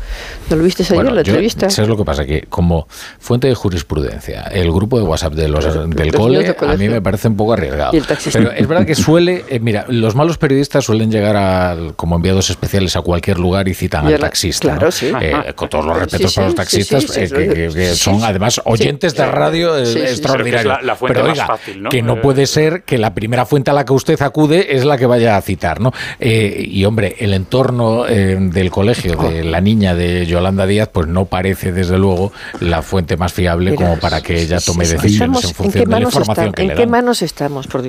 [0.49, 1.70] ¿no lo viste ayer la entrevista?
[1.70, 2.26] ¿Sabes lo que pasa?
[2.26, 2.86] Que como
[3.20, 7.30] fuente de jurisprudencia, el grupo de WhatsApp de los, del cole, a mí me parece
[7.30, 7.93] un poco arriesgado.
[8.32, 12.96] Pero es verdad que suele, eh, mira, los malos periodistas suelen llegar como enviados especiales
[12.96, 14.78] a cualquier lugar y citan al taxista.
[15.22, 17.30] Eh, con todos los respetos para los taxistas, eh,
[17.74, 20.84] que, son además oyentes de radio extraordinarios.
[20.84, 21.89] La, fuente pero más fácil, ¿no?
[21.89, 24.98] que no puede ser que la primera fuente a la que usted acude es la
[24.98, 25.91] que vaya a citar, ¿no?
[26.20, 31.72] y hombre, el entorno del colegio de la niña de Yolanda Díaz, pues no parece
[31.72, 36.00] desde luego la fuente más fiable como para que ella tome decisiones en función de
[36.00, 37.82] la información que ¿En le qué manos estamos, por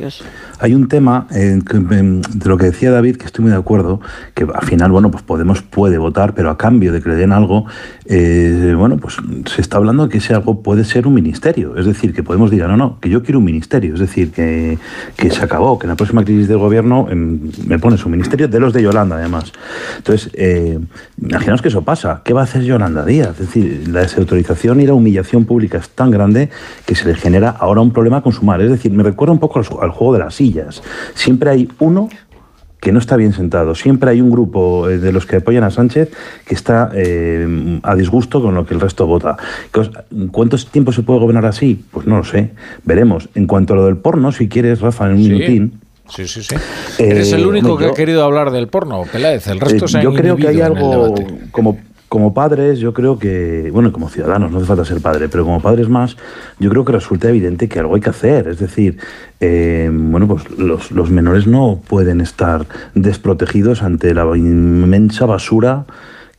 [0.60, 4.00] Hay un tema de lo que decía David, que estoy muy de acuerdo,
[4.34, 7.32] que al final, bueno, pues Podemos puede votar, pero a cambio de que le den
[7.32, 7.66] algo,
[8.06, 9.16] eh, bueno, pues
[9.46, 11.76] se está hablando que ese algo puede ser un ministerio.
[11.76, 13.94] Es decir, que Podemos diga, no, no, que yo quiero un ministerio.
[13.94, 14.78] Es decir, que,
[15.16, 18.60] se acabó, que en la próxima crisis del gobierno em, me pones un ministerio de
[18.60, 19.52] los de Yolanda, además.
[19.96, 20.78] Entonces, eh,
[21.20, 22.22] imaginaos que eso pasa.
[22.24, 23.30] ¿Qué va a hacer Yolanda Díaz?
[23.40, 26.50] Es decir, la desautorización y la humillación pública es tan grande
[26.86, 29.60] que se le genera ahora un problema con su Es decir, me recuerda un poco
[29.84, 30.82] al juego de las sillas.
[31.14, 32.08] Siempre hay uno
[32.84, 33.74] que no está bien sentado.
[33.74, 36.10] Siempre hay un grupo eh, de los que apoyan a Sánchez
[36.46, 39.38] que está eh, a disgusto con lo que el resto vota.
[40.30, 41.82] ¿Cuánto tiempo se puede gobernar así?
[41.90, 42.50] Pues no lo sé.
[42.84, 43.30] Veremos.
[43.34, 45.80] En cuanto a lo del porno, si quieres, Rafa, en un minutín.
[46.10, 46.54] Sí, sí, sí.
[46.98, 49.46] Eres el único que ha querido hablar del porno, Peláez.
[49.46, 51.14] El resto eh, se ha Yo creo que hay algo
[51.50, 51.78] como
[52.14, 55.60] como padres, yo creo que, bueno, como ciudadanos, no hace falta ser padre, pero como
[55.60, 56.16] padres más,
[56.60, 58.46] yo creo que resulta evidente que algo hay que hacer.
[58.46, 58.98] Es decir,
[59.40, 65.86] eh, bueno, pues los, los menores no pueden estar desprotegidos ante la inmensa basura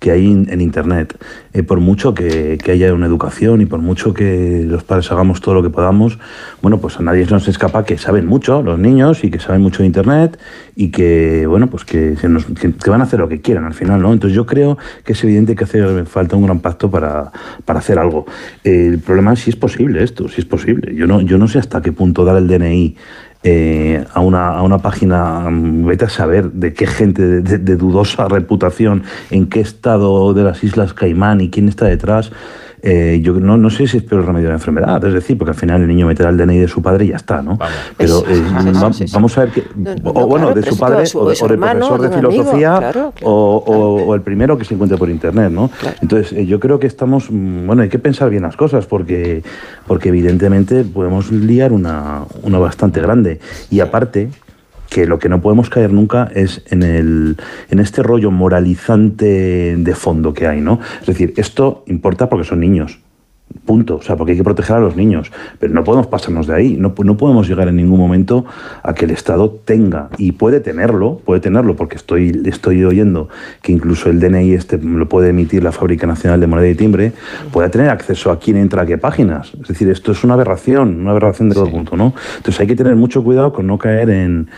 [0.06, 1.18] que hay en Internet.
[1.52, 5.56] Eh, por mucho que, haya una educación y por mucho que los padres hagamos todo
[5.56, 6.20] lo que podamos,
[6.62, 9.80] bueno, pues a nadie nos escapa que saben mucho los niños y que saben mucho
[9.80, 10.38] de Internet
[10.76, 12.16] y que, bueno, pues que,
[12.86, 14.14] van a hacer lo que quieran al final, ¿no?
[14.14, 17.32] Entonces yo creo que es evidente que hace falta un gran pacto para,
[17.66, 18.28] para hacer algo.
[18.64, 20.94] el problema es si es posible esto, si es posible.
[20.94, 22.96] Yo no, yo no sé hasta qué punto dar el DNI
[23.48, 28.28] eh, a, una, a, una, página, mm, vete a saber de qué gente de, dudosa
[28.28, 32.32] reputación, en qué estado de las Islas Caimán y quién está detrás,
[32.88, 35.36] eh, yo no, no sé si es peor el remedio de la enfermedad, es decir,
[35.40, 37.58] porque al final el niño meterá el DNI de su padre y ya está, ¿no?
[37.98, 38.44] Pero eh,
[39.12, 39.64] vamos a ver que,
[40.04, 44.66] o bueno, de su padre o, de, del profesor de filosofía o, el primero que
[44.66, 45.72] se encuentre por internet, ¿no?
[46.00, 49.42] Entonces, eh, yo creo que estamos, mm, bueno, hay que pensar bien las cosas porque,
[49.88, 53.40] porque evidentemente podemos liar una, una bastante grande.
[53.72, 54.30] Y aparte,
[54.90, 57.38] que lo que no podemos caer nunca es en, el,
[57.70, 60.80] en este rollo moralizante de fondo que hay, ¿no?
[61.02, 63.00] Es decir, esto importa porque son niños.
[63.66, 63.96] Punto.
[63.98, 65.32] O sea, porque hay que proteger a los niños.
[65.60, 66.78] Pero no podemos pasarnos de ahí.
[66.78, 68.46] No, no podemos llegar en ningún momento
[68.84, 73.30] a que el Estado tenga, y puede tenerlo, puede tenerlo, porque estoy, estoy oyendo
[73.62, 77.14] que incluso el DNI este lo puede emitir la Fábrica Nacional de Moneda y Timbre,
[77.52, 79.54] pueda tener acceso a quién entra a qué páginas.
[79.62, 82.14] Es decir, esto es una aberración, una aberración de todo punto, ¿no?
[82.38, 84.50] Entonces hay que tener mucho cuidado con no caer en,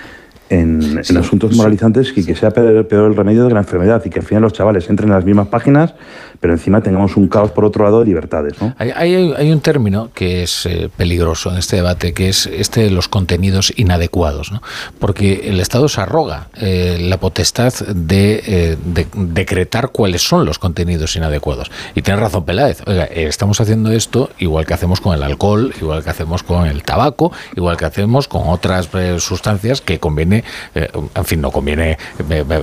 [0.50, 4.20] en, asuntos moralizantes y que sea peor, peor, el remedio de la enfermedad y que
[4.20, 5.94] al final los chavales entren en las mismas páginas
[6.40, 8.54] pero encima tengamos un caos por otro lado de libertades.
[8.78, 12.92] Hay, hay, un término que es eh, peligroso en este debate, que es este de
[12.92, 14.62] los contenidos inadecuados, ¿no?
[15.00, 21.16] porque el Estado se arroga eh, la potestad eh, de, decretar cuáles son los contenidos
[21.16, 21.72] inadecuados.
[21.96, 26.04] Y tiene razón Peláez, oiga, estamos haciendo esto igual que hacemos con el alcohol, igual
[26.04, 31.42] que hacemos con el tabaco, igual que hacemos con otras sustancias que conviene, en fin,
[31.42, 31.98] no conviene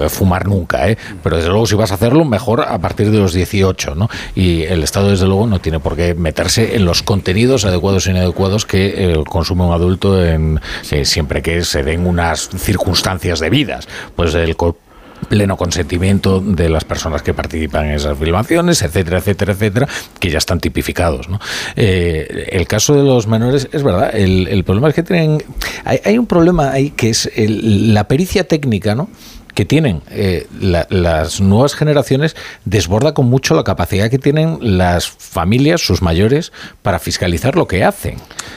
[0.09, 0.85] fumar nunca,
[1.23, 3.64] pero desde luego si vas a hacerlo, mejor a partir de los 18
[3.97, 4.09] ¿no?
[4.35, 8.11] Y el Estado, desde luego, no tiene por qué meterse en los contenidos adecuados e
[8.11, 10.61] inadecuados que consume un adulto en,
[10.91, 13.89] eh, siempre que se den unas circunstancias debidas.
[14.17, 14.57] Pues el
[15.29, 19.89] pleno consentimiento de las personas que participan en esas filmaciones, etcétera, etcétera, etcétera,
[20.19, 21.29] que ya están tipificados.
[21.77, 25.43] Eh, el caso de los menores es verdad, el, problema es que tienen...
[25.85, 29.09] Hay, un problema ahí que es la pericia técnica, ¿no?
[29.55, 35.81] Que tienen eh, las nuevas generaciones desborda con mucho la capacidad que tienen las familias,
[35.81, 36.53] sus mayores,
[36.83, 38.17] para fiscalizar lo que hacen.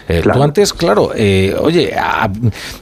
[0.09, 1.95] Eh, tú antes, claro, eh, oye,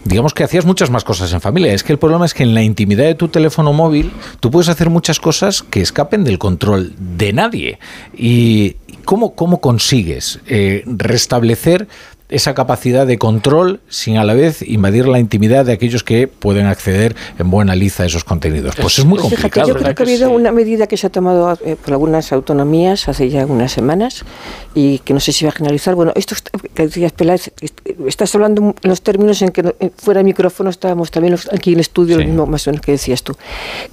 [0.06, 1.74] digamos que hacías muchas más cosas en familia.
[1.74, 4.70] Es que el problema es que en la intimidad de tu teléfono móvil tú puedes
[4.70, 7.80] hacer muchas cosas que escapen del control de nadie.
[8.16, 10.40] ¿Y cómo, cómo consigues
[10.86, 11.88] restablecer
[12.30, 16.66] esa capacidad de control sin a la vez invadir la intimidad de aquellos que pueden
[16.66, 18.76] acceder en buena liza a esos contenidos.
[18.76, 19.68] Pues es muy pues complicado.
[19.68, 23.08] yo creo que ha habido una medida que se ha tomado eh, por algunas autonomías
[23.08, 24.24] hace ya unas semanas
[24.74, 25.94] y que no sé si va a generalizar.
[25.96, 26.36] Bueno, esto
[26.74, 27.52] que decías, Peláez,
[28.08, 31.76] estás hablando en los términos en que eh, fuera de micrófono estábamos también aquí en
[31.76, 33.38] el estudio, lo mismo más o menos que decías tú.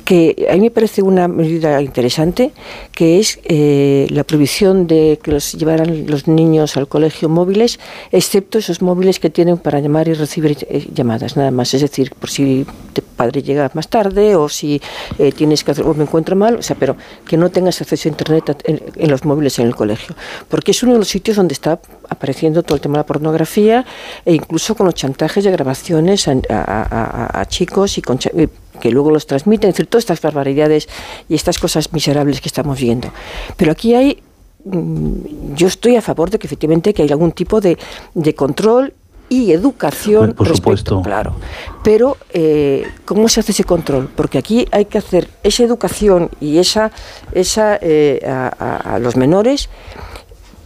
[0.05, 2.53] Que a mí me parece una medida interesante,
[2.93, 7.79] que es eh, la prohibición de que los llevaran los niños al colegio móviles
[8.23, 11.75] excepto esos móviles que tienen para llamar y recibir eh, llamadas, nada más.
[11.75, 14.81] Es decir, por si tu padre llega más tarde o si
[15.19, 16.97] eh, tienes que hacer, o me encuentro mal, o sea, pero
[17.27, 20.15] que no tengas acceso a Internet en, los móviles en el colegio.
[20.49, 23.85] Porque es uno de los sitios donde está apareciendo todo el tema de la pornografía
[24.25, 28.03] e incluso con los chantajes de grabaciones a, chicos y
[28.35, 28.49] eh,
[28.81, 30.89] que luego los transmiten, es decir, todas estas barbaridades
[31.29, 33.13] y estas cosas miserables que estamos viendo.
[33.57, 34.23] Pero aquí hay
[34.65, 37.79] yo estoy a favor de que efectivamente que haya algún tipo de,
[38.15, 38.95] de control
[39.29, 41.01] y educación por supuesto.
[41.03, 41.35] claro.
[41.83, 46.59] Pero eh, cómo se hace ese control porque aquí hay que hacer esa educación y
[46.59, 46.93] esa
[47.33, 49.71] esa eh, a, los menores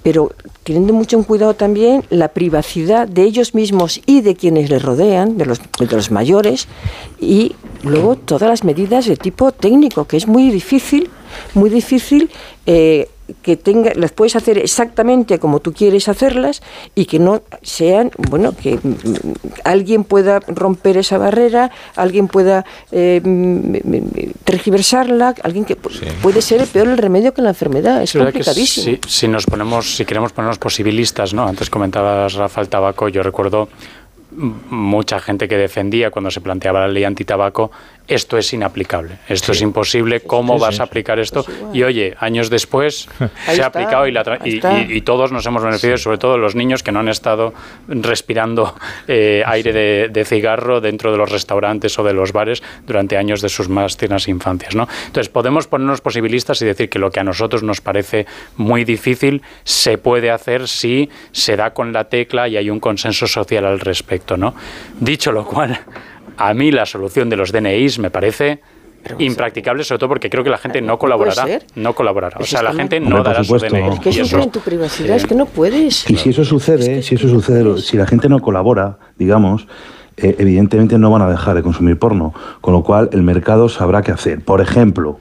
[0.03, 0.33] pero
[0.65, 5.37] teniendo mucho en cuidado también la privacidad de ellos mismos y de quienes les rodean,
[5.37, 6.69] de los, de los mayores,
[7.21, 11.11] y luego todas las medidas de tipo técnico, que es muy difícil,
[11.55, 12.31] muy difícil
[12.67, 13.09] eh,
[13.43, 16.63] que tenga, las puedes hacer exactamente como tú quieres hacerlas
[16.95, 18.95] y que no sean, bueno, que mm,
[19.65, 23.75] alguien pueda romper esa barrera, alguien pueda eh, mm,
[24.45, 28.99] tergiversarla, alguien que puede ser el peor el remedio que la enfermedad, es complicadísimo.
[29.07, 31.47] si, nos ponemos, si queremos ponernos posibilistas, ¿no?
[31.47, 33.69] Antes comentabas Rafael Tabaco, yo recuerdo
[34.37, 37.71] mucha gente que defendía cuando se planteaba la ley antitabaco
[38.09, 41.45] esto es inaplicable, esto es imposible, ¿cómo vas a aplicar esto?
[41.45, 43.09] Pues y oye, años después
[43.47, 47.09] se ha aplicado y, todos nos hemos beneficiado, sobre todo los niños que no han
[47.09, 47.55] estado
[47.89, 48.75] respirando
[49.07, 53.49] eh, aire de, cigarro dentro de los restaurantes o de los bares durante años de
[53.49, 54.75] sus más tiernas infancias.
[54.75, 54.89] ¿no?
[55.07, 58.27] Entonces, podemos ponernos posibilistas y decir que lo que a nosotros nos parece
[58.57, 63.27] muy difícil se puede hacer si se da con la tecla y hay un consenso
[63.27, 64.37] social al respecto.
[64.37, 64.55] ¿no?
[64.99, 65.79] Dicho lo cual,
[66.37, 68.61] a mí la solución de los DNIs me parece
[69.19, 71.47] impracticable, sobre todo porque creo que la gente no colaborará.
[71.75, 72.39] No colaborará.
[72.41, 73.95] O sea, la gente no dará su DNI.
[73.95, 76.09] Es que eso en tu privacidad, es que no puedes.
[76.11, 79.67] Y si eso sucede, si eso sucede, si la gente no colabora, digamos,
[80.17, 82.35] eh, evidentemente no van a dejar de consumir porno.
[82.61, 84.45] Con lo cual, el mercado sabrá qué hacer.
[84.45, 85.21] Por ejemplo,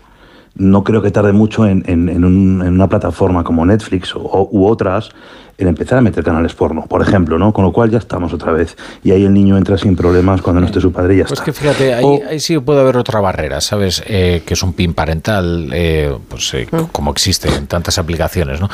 [0.56, 5.10] no creo que tarde mucho en, en, una plataforma como Netflix o, u otras
[5.58, 7.54] en empezar a meter canales porno, por ejemplo, ¿no?
[7.54, 8.76] Con lo cual ya estamos otra vez.
[9.04, 11.34] Y ahí el niño entra sin problemas cuando no esté su padre y ya pues
[11.40, 11.46] está.
[11.46, 14.04] que fíjate, ahí, sí puede haber otra barrera, ¿sabes?
[14.08, 16.86] Eh, que es un pin parental, eh, pues eh, mm.
[16.92, 18.70] como existe en tantas aplicaciones, ¿no?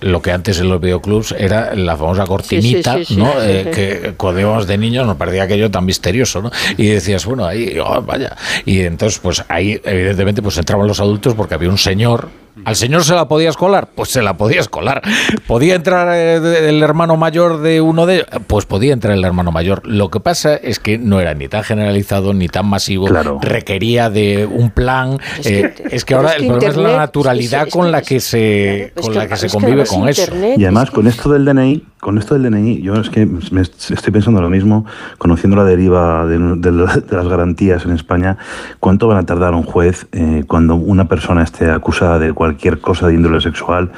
[0.00, 3.32] lo que antes en los videoclubs era la famosa cortinita, ¿no?
[3.38, 6.50] que cuando íbamos de niños nos parecía aquello tan misterioso, ¿no?
[6.76, 8.36] Y decías, bueno, ahí, oh, vaya.
[8.64, 12.28] Y entonces, pues ahí, evidentemente, pues entraban los adultos porque había un señor
[12.64, 13.88] ¿Al señor se la podías colar?
[13.94, 15.02] Pues se la podías colar.
[15.46, 18.26] ¿Podía entrar eh, el hermano mayor de uno de ellos?
[18.46, 19.86] Pues podía entrar el hermano mayor.
[19.86, 23.08] Lo que pasa es que no era ni tan generalizado ni tan masivo.
[23.40, 25.18] Requería de un plan.
[25.38, 29.26] Es que, eh, ahora el problema es la naturalidad con la que se, con la
[29.26, 30.32] que se convive con eso.
[30.56, 34.12] Y además, con esto del DNI, con esto del DNI, yo es que me estoy
[34.12, 34.84] pensando lo mismo,
[35.18, 38.36] conociendo la deriva de, las garantías en España,
[38.80, 42.47] ¿cuánto van a tardar un juez eh, cuando una persona esté acusada de cualquier
[42.80, 43.90] cosa de índole sexual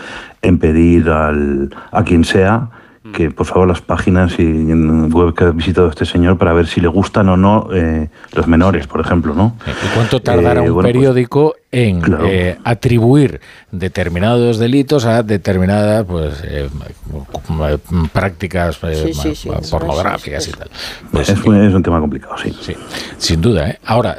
[0.42, 2.70] en pedir al, a quien sea
[3.14, 6.80] que por favor las páginas y web que ha visitado este señor para ver si
[6.80, 9.56] le gustan o no eh, los menores, por ejemplo, ¿no?
[9.66, 13.40] ¿Y cuánto tardará eh, un pues, periódico en eh, atribuir
[13.72, 16.42] determinados delitos a determinadas pues
[18.12, 18.78] prácticas
[19.70, 20.70] pornográficas y tal?
[21.10, 22.56] Pues, es, un tema complicado, sí.
[22.60, 22.74] sí
[23.18, 23.78] sin duda.
[23.84, 24.18] Ahora,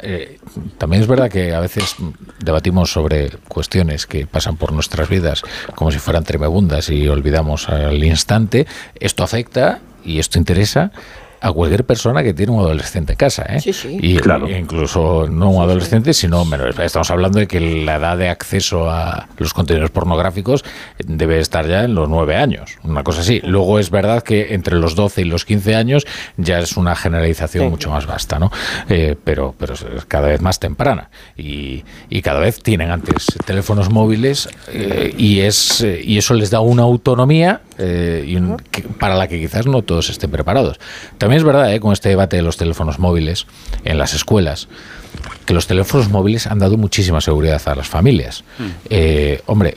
[0.78, 1.96] también es verdad que a veces
[2.38, 5.42] debatimos sobre cuestiones que pasan por nuestras vidas
[5.74, 8.66] como si fueran tremebundas y olvidamos al instante.
[8.98, 10.92] Esto afecta y esto interesa
[11.42, 13.42] a cualquier persona que tiene un adolescente en casa.
[13.48, 13.60] ¿eh?
[13.60, 13.98] Sí, sí.
[14.00, 14.48] Y claro.
[14.48, 16.78] incluso no un adolescente, sino menos.
[16.78, 20.64] Estamos hablando de que la edad de acceso a los contenidos pornográficos
[21.04, 23.40] debe estar ya en los nueve años, una cosa así.
[23.44, 27.70] Luego es verdad que entre los 12 y los 15 años ya es una generalización
[27.70, 28.52] mucho más vasta, ¿no?
[28.88, 31.10] Eh, pero, pero es cada vez más temprana.
[31.36, 36.50] Y, y cada vez tienen antes teléfonos móviles eh, y, es, eh, y eso les
[36.50, 38.38] da una autonomía y
[39.00, 40.78] para la que quizás no todos estén preparados.
[41.18, 43.46] También es verdad, con este debate de los teléfonos móviles
[43.84, 44.68] en las escuelas,
[45.52, 48.42] que los teléfonos móviles han dado muchísima seguridad a las familias.
[48.58, 48.62] Mm.
[48.88, 49.76] Eh, hombre,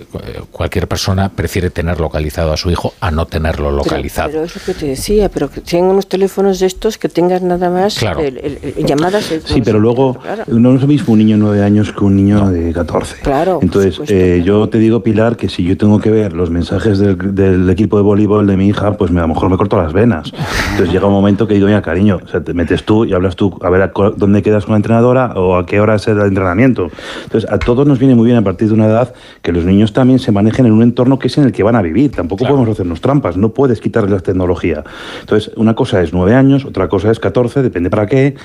[0.50, 4.30] cualquier persona prefiere tener localizado a su hijo a no tenerlo localizado.
[4.32, 7.70] Pero, eso que te decía, pero que tengan unos teléfonos de estos que tengan nada
[7.70, 9.26] más llamadas.
[9.44, 10.18] sí, pero luego
[10.48, 13.18] no es lo mismo un niño de 9 años que un niño de 14.
[13.22, 13.60] Claro.
[13.62, 17.70] Entonces, eh, yo te digo, Pilar, que si yo tengo que ver los mensajes del,
[17.70, 20.32] equipo de voleibol de mi hija, pues a lo mejor me corto las venas.
[20.72, 23.36] Entonces llega un momento que digo, mira, cariño, o sea, te metes tú y hablas
[23.36, 26.90] tú, a ver dónde quedas con la entrenadora o a qué hora es el entrenamiento.
[27.24, 29.94] Entonces, a todos nos viene muy bien a partir de una edad que los niños
[29.94, 32.12] también se manejen en un entorno que es en el que van a vivir.
[32.12, 34.84] Tampoco podemos hacernos trampas, no puedes quitarles la tecnología.
[35.22, 38.36] Entonces, una cosa es nueve años, otra cosa es 14, depende para qué,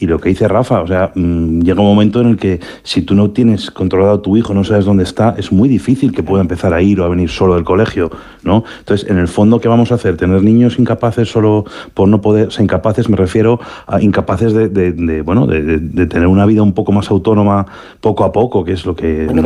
[0.00, 3.02] y lo que dice Rafa, o sea, mm, llega un momento en el que si
[3.02, 6.22] tú no tienes controlado a tu hijo, no sabes dónde está, es muy difícil que
[6.22, 8.10] pueda empezar a ir o a venir solo del colegio,
[8.42, 8.64] ¿no?
[8.78, 10.16] Entonces, en el fondo, ¿qué vamos a hacer?
[10.16, 11.64] ¿Tener niños incapaces solo
[11.94, 16.62] por no poder, o incapaces me refiero a incapaces de, bueno, de, tener una vida
[16.62, 17.66] un poco más autónoma
[18.00, 19.42] poco a poco, que es lo que bueno,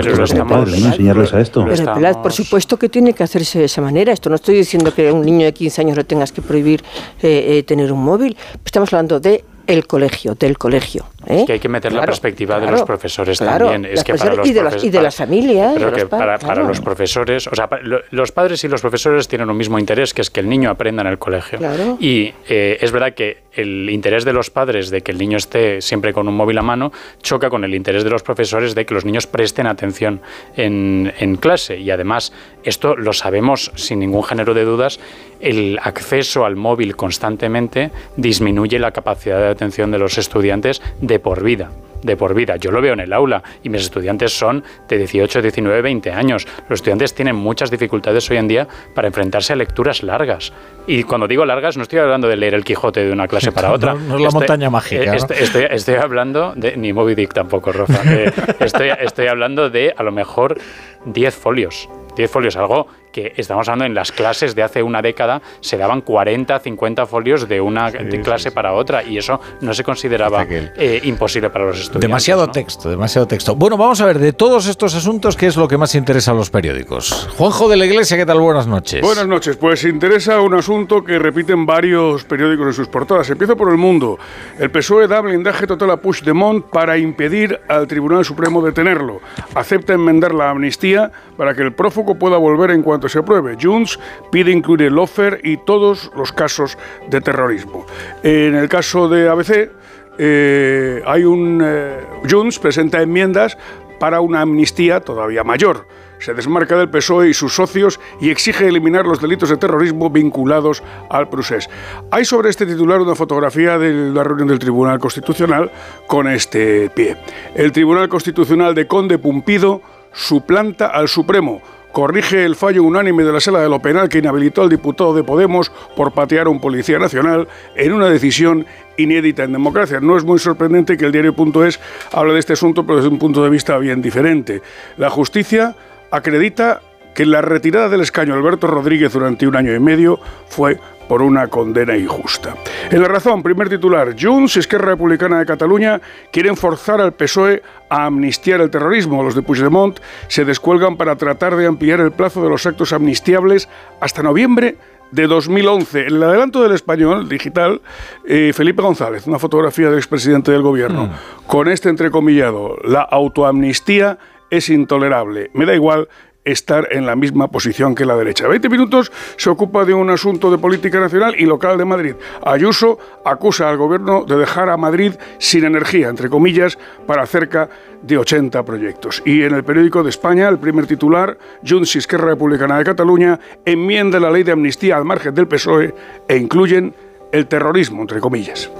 [0.49, 0.89] padres, ¿no?
[0.89, 1.65] Enseñarles a esto.
[1.65, 4.13] Pero, por supuesto que tiene que hacerse de esa manera.
[4.13, 6.83] Esto no estoy diciendo que a un niño de 15 años le tengas que prohibir
[7.23, 8.37] eh, eh, tener un móvil.
[8.65, 11.07] Estamos hablando de el colegio, del colegio.
[11.27, 11.45] ¿eh?
[11.47, 13.85] que hay que meter la perspectiva de los profesores también.
[13.85, 15.83] Es que para los y, de las, y de las familias.
[16.09, 17.69] para, para, los profesores, o sea,
[18.11, 21.03] los padres y los profesores tienen un mismo interés, que es que el niño aprenda
[21.03, 21.59] en el colegio.
[22.01, 25.81] Y eh, es verdad que el interés de los padres de que el niño esté
[25.81, 26.93] siempre con un móvil a mano
[27.23, 30.21] choca con el interés de los profesores de que los niños presten atención
[30.57, 31.79] en, en clase.
[31.79, 32.33] Y además,
[32.65, 34.99] esto lo sabemos sin ningún género de dudas,
[35.41, 41.43] el acceso al móvil constantemente disminuye la capacidad de atención de los estudiantes de por
[41.43, 41.71] vida
[42.05, 42.57] de por vida.
[42.57, 46.47] Yo lo veo en el aula y mis estudiantes son de 18, 19, 20 años.
[46.69, 50.53] Los estudiantes tienen muchas dificultades hoy en día para enfrentarse a lecturas largas.
[50.87, 53.73] Y cuando digo largas, no estoy hablando de leer el Quijote de una clase para
[53.73, 53.95] otra.
[53.95, 55.17] No, es la montaña mágica.
[55.17, 56.77] Estoy, hablando de.
[56.77, 58.03] Ni Moby Dick tampoco, Rofa.
[58.15, 58.31] Eh,
[58.61, 60.59] estoy, estoy hablando de a lo mejor
[61.07, 61.89] 10 folios.
[62.17, 66.01] 10 folios, algo que estamos hablando en las clases de hace una década, se daban
[66.01, 71.49] 40, 50 folios de una clase para otra y eso no se consideraba eh, imposible
[71.49, 72.09] para los estudiantes.
[72.09, 73.55] Demasiado texto, demasiado texto.
[73.55, 76.35] Bueno, vamos a ver, de todos estos asuntos, ¿qué es lo que más interesa a
[76.35, 77.29] los periódicos?
[77.39, 78.41] Juanjo de la Iglesia, ¿qué tal?
[78.41, 79.01] Buenas noches.
[79.01, 83.31] Buenas noches, pues interesa un asunto que repiten varios periódicos en sus portadas.
[83.31, 84.19] Empiezo por El Mundo.
[84.59, 89.21] El PSOE da blindaje total a Puigdemont para impedir al Tribunal Supremo detenerlo.
[89.55, 93.57] Acepta enmendar la amnistía para que el prófugo pueda volver en cuanto se apruebe.
[93.61, 93.99] Junts
[94.31, 96.79] pide incluir el offer y todos los casos
[97.09, 97.87] de terrorismo.
[98.23, 99.71] En el caso de ABC,
[100.19, 101.61] eh, hay un.
[101.65, 103.57] Eh, Junts presenta enmiendas
[103.99, 105.87] para una amnistía todavía mayor.
[106.19, 110.83] Se desmarca del PSOE y sus socios y exige eliminar los delitos de terrorismo vinculados
[111.11, 111.69] al procés.
[112.11, 115.71] Hay sobre este titular una fotografía de la reunión del Tribunal Constitucional
[116.07, 117.17] con este pie.
[117.55, 119.83] El Tribunal Constitucional de Conde Pumpido
[120.13, 121.61] suplanta al Supremo
[121.95, 125.23] corrige el fallo unánime de la sala de lo penal que inhabilitó al diputado de
[125.23, 128.67] Podemos por patear a un policía nacional en una decisión
[128.97, 130.01] inédita en democracia.
[130.01, 131.81] No es muy sorprendente que el diario.es
[132.13, 134.61] hable de este asunto, pero desde un punto de vista bien diferente.
[134.97, 135.77] La justicia
[136.11, 136.83] acredita
[137.15, 140.19] que la retirada del escaño Alberto Rodríguez durante un año y medio
[140.49, 142.55] fue por una condena injusta.
[142.91, 146.01] En la razón, primer titular, Junts Esquerra Republicana de Cataluña
[146.33, 149.23] quieren forzar al PSOE a amnistiar el terrorismo.
[149.23, 149.99] Los de Puigdemont
[150.29, 153.69] se descuelgan para tratar de ampliar el plazo de los actos amnistiables
[154.01, 154.77] hasta noviembre
[155.11, 156.01] de 2011.
[156.01, 157.81] En el adelanto del español digital,
[158.27, 161.47] eh, Felipe González, una fotografía del expresidente del gobierno, mm.
[161.47, 164.19] con este entrecomillado, la autoamnistía
[164.51, 165.51] es intolerable.
[165.55, 166.09] Me da igual
[166.45, 168.49] estar en la misma posición que la derecha.
[168.49, 172.15] 20 minutos se ocupa de un asunto de política nacional y local de Madrid.
[172.45, 177.69] Ayuso acusa al gobierno de dejar a Madrid sin energía, entre comillas, para cerca
[178.03, 179.23] de 80 proyectos.
[179.25, 184.21] Y en el periódico de España, el primer titular, Junts Esquerra Republicana de Cataluña enmienda
[184.21, 185.95] la ley de amnistía al margen del PSOE
[186.29, 186.95] e incluyen
[187.35, 188.71] el terrorismo, entre comillas.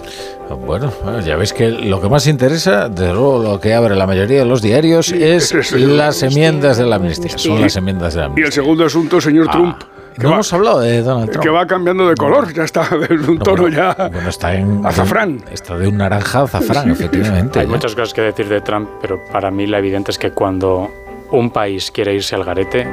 [0.67, 4.41] Bueno, ya veis que lo que más interesa, desde luego lo que abre la mayoría
[4.41, 7.37] de los diarios, es, las enmiendas de la amnistía.
[7.37, 8.45] Son las enmiendas de la amnistía.
[8.45, 9.53] Y el segundo asunto, señor ah.
[9.53, 9.77] Trump
[10.19, 11.43] no hemos hablado de Donald Trump.
[11.43, 15.43] Que va cambiando de color, ya está de un tono ya bueno, está en azafrán.
[15.51, 17.61] está de un naranja azafrán, efectivamente.
[17.61, 20.91] Hay muchas cosas que decir de Trump, pero para mí la evidente es que cuando
[21.35, 22.87] un país quiere irse al garete,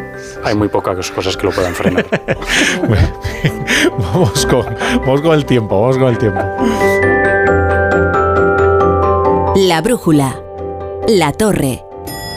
[0.44, 2.06] hay muy pocas cosas que lo puedan frenar.
[3.98, 4.66] vamos, con,
[5.00, 6.42] vamos con el tiempo, vamos con el tiempo.
[9.56, 10.42] La brújula.
[11.08, 11.84] La torre.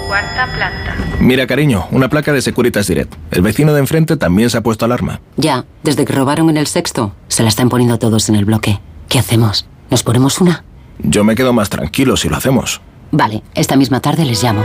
[0.08, 0.96] Cuarta planta.
[1.20, 3.14] Mira, cariño, una placa de Securitas Direct.
[3.30, 5.20] El vecino de enfrente también se ha puesto alarma.
[5.36, 8.80] Ya, desde que robaron en el sexto, se la están poniendo todos en el bloque.
[9.08, 9.66] ¿Qué hacemos?
[9.90, 10.64] ¿Nos ponemos una?
[10.98, 12.80] Yo me quedo más tranquilo si lo hacemos.
[13.10, 14.62] Vale, esta misma tarde les llamo.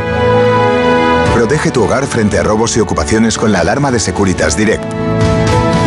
[1.39, 4.83] Protege tu hogar frente a robos y ocupaciones con la alarma de Securitas Direct.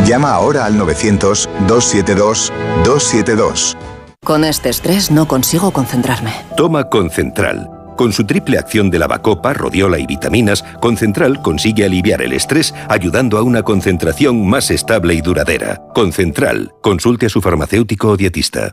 [0.07, 3.76] Llama ahora al 900-272-272.
[4.24, 6.32] Con este estrés no consigo concentrarme.
[6.57, 7.68] Toma Concentral.
[7.98, 13.36] Con su triple acción de lavacopa, rodiola y vitaminas, Concentral consigue aliviar el estrés ayudando
[13.36, 15.82] a una concentración más estable y duradera.
[15.94, 16.72] Concentral.
[16.80, 18.72] Consulte a su farmacéutico o dietista.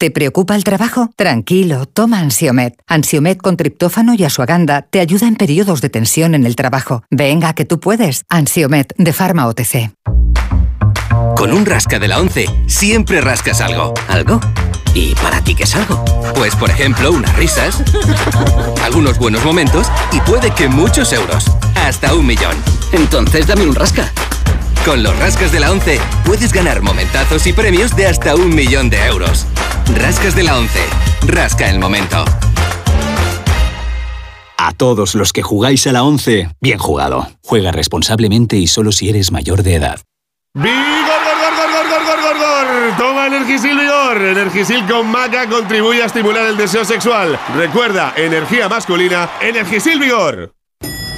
[0.00, 1.10] ¿Te preocupa el trabajo?
[1.14, 2.74] Tranquilo, toma Ansiomet.
[2.86, 7.02] Ansiomet con triptófano y asuaganda te ayuda en periodos de tensión en el trabajo.
[7.10, 8.24] Venga, que tú puedes.
[8.30, 9.92] Ansiomet de Pharma OTC.
[11.36, 13.92] Con un rasca de la 11 siempre rascas algo.
[14.08, 14.40] ¿Algo?
[14.94, 16.02] ¿Y para ti qué es algo?
[16.34, 17.82] Pues por ejemplo, unas risas,
[18.82, 21.44] algunos buenos momentos y puede que muchos euros.
[21.74, 22.56] Hasta un millón.
[22.92, 24.10] Entonces dame un rasca.
[24.84, 28.88] Con los rascas de la 11 puedes ganar momentazos y premios de hasta un millón
[28.88, 29.46] de euros.
[29.94, 30.78] Rascas de la 11.
[31.26, 32.24] Rasca el momento.
[34.56, 37.28] A todos los que jugáis a la 11, bien jugado.
[37.44, 40.00] Juega responsablemente y solo si eres mayor de edad.
[40.54, 42.96] ¡Vigor, gor, gor, gor, gor, gor, gor, gor!
[42.96, 44.22] Toma Energisil Vigor.
[44.22, 47.38] Energisil con maca contribuye a estimular el deseo sexual.
[47.54, 50.54] Recuerda, energía masculina, Energisil Vigor.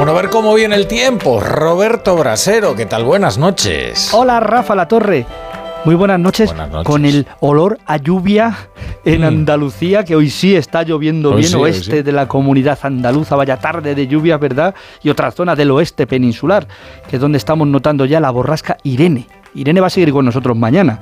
[0.00, 1.40] Bueno, a ver cómo viene el tiempo.
[1.40, 3.04] Roberto Brasero, ¿qué tal?
[3.04, 4.08] Buenas noches.
[4.14, 5.26] Hola, Rafa La Torre.
[5.84, 6.86] Muy buenas noches, Buenas noches.
[6.86, 8.56] con el olor a lluvia
[9.04, 9.24] en Mm.
[9.24, 12.02] Andalucía, que hoy sí está lloviendo Hoy bien sí, oeste sí.
[12.02, 14.74] de la comunidad andaluza, vaya tarde de lluvias, ¿verdad?
[15.02, 16.66] Y otras zonas del oeste peninsular,
[17.10, 19.26] que es donde estamos notando ya la borrasca Irene.
[19.54, 21.00] Irene va a seguir con nosotros mañana.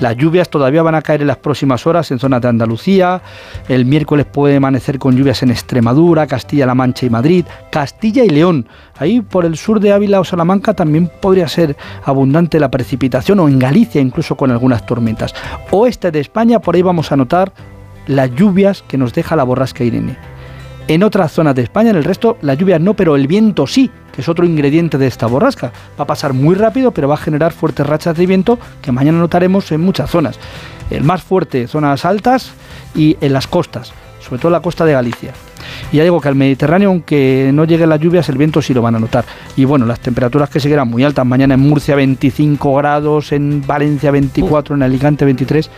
[0.00, 3.22] Las lluvias todavía van a caer en las próximas horas en zonas de Andalucía.
[3.68, 8.68] El miércoles puede amanecer con lluvias en Extremadura, Castilla-La Mancha y Madrid, Castilla y León.
[8.98, 13.48] Ahí por el sur de Ávila o Salamanca también podría ser abundante la precipitación o
[13.48, 15.34] en Galicia incluso con algunas tormentas.
[15.70, 17.52] Oeste de España, por ahí vamos a notar
[18.06, 20.16] las lluvias que nos deja la borrasca Irene.
[20.88, 23.90] En otras zonas de España, en el resto, la lluvia no, pero el viento sí,
[24.16, 25.70] que es otro ingrediente de esta borrasca.
[26.00, 29.18] Va a pasar muy rápido, pero va a generar fuertes rachas de viento que mañana
[29.18, 30.40] notaremos en muchas zonas.
[30.90, 32.52] El más fuerte, zonas altas
[32.94, 33.92] y en las costas,
[34.26, 35.32] sobre todo la costa de Galicia.
[35.92, 38.80] Y ya digo que al Mediterráneo, aunque no lleguen las lluvias, el viento sí lo
[38.80, 39.26] van a notar.
[39.56, 41.26] Y bueno, las temperaturas que seguirán muy altas.
[41.26, 45.70] Mañana en Murcia 25 grados, en Valencia 24, en Alicante 23.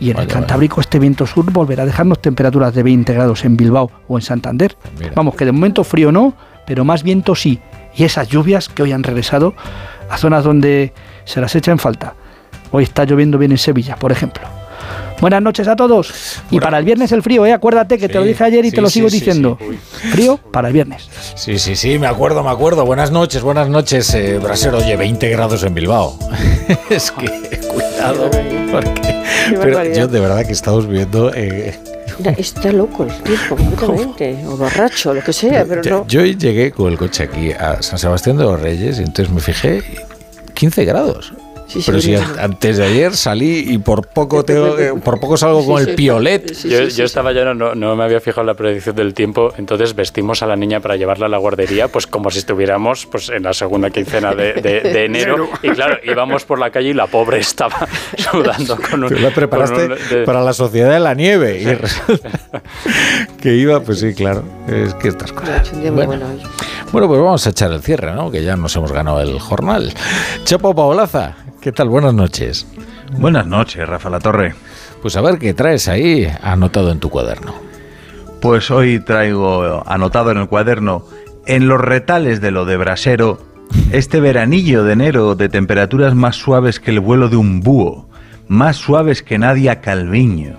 [0.00, 3.56] Y en el Cantábrico este viento sur volverá a dejarnos temperaturas de 20 grados en
[3.56, 4.76] Bilbao o en Santander.
[5.14, 6.34] Vamos, que de momento frío no,
[6.66, 7.60] pero más viento sí.
[7.94, 9.54] Y esas lluvias que hoy han regresado
[10.08, 10.92] a zonas donde
[11.24, 12.14] se las echa en falta.
[12.70, 14.42] Hoy está lloviendo bien en Sevilla, por ejemplo.
[15.22, 16.40] Buenas noches a todos.
[16.50, 17.52] Y para el viernes el frío, ¿eh?
[17.52, 19.56] Acuérdate que te lo dije ayer y sí, te lo sí, sigo sí, diciendo.
[20.10, 21.08] Frío para el viernes.
[21.36, 22.84] Sí, sí, sí, me acuerdo, me acuerdo.
[22.84, 24.78] Buenas noches, buenas noches, eh, Brasero.
[24.78, 26.18] Oye, 20 grados en Bilbao.
[26.90, 27.28] es que,
[27.68, 28.28] cuidado,
[28.72, 29.21] porque...
[29.50, 31.32] Pero yo de verdad que estamos viendo...
[31.34, 31.78] eh,
[32.36, 36.06] está loco el tiempo completamente, o borracho, lo que sea, pero no.
[36.06, 39.40] yo llegué con el coche aquí a San Sebastián de los Reyes y entonces me
[39.40, 39.82] fijé
[40.54, 41.32] 15 grados.
[41.84, 45.94] Pero si antes de ayer salí y por poco tengo, por poco salgo con el
[45.94, 46.52] piolet.
[46.64, 50.42] yo, estaba ya no, no me había fijado en la predicción del tiempo, entonces vestimos
[50.42, 53.52] a la niña para llevarla a la guardería, pues como si estuviéramos pues en la
[53.52, 55.48] segunda quincena de, enero.
[55.62, 59.10] Y claro, íbamos por la calle y la pobre estaba sudando con un.
[59.10, 61.62] Tú la preparaste para la sociedad de la nieve.
[61.62, 64.44] Y que iba, pues sí, claro.
[64.68, 65.70] Es que estas cosas.
[65.72, 66.18] Bueno,
[66.92, 68.30] bueno, pues vamos a echar el cierre, ¿no?
[68.30, 69.92] Que ya nos hemos ganado el jornal.
[70.44, 71.88] Chapo Paolaza, ¿qué tal?
[71.88, 72.66] Buenas noches.
[73.18, 74.54] Buenas noches, Rafa La Torre.
[75.00, 77.54] Pues a ver qué traes ahí anotado en tu cuaderno.
[78.40, 81.04] Pues hoy traigo anotado en el cuaderno,
[81.46, 83.38] en los retales de lo de Brasero,
[83.92, 88.08] este veranillo de enero de temperaturas más suaves que el vuelo de un búho,
[88.48, 90.56] más suaves que Nadia Calviño.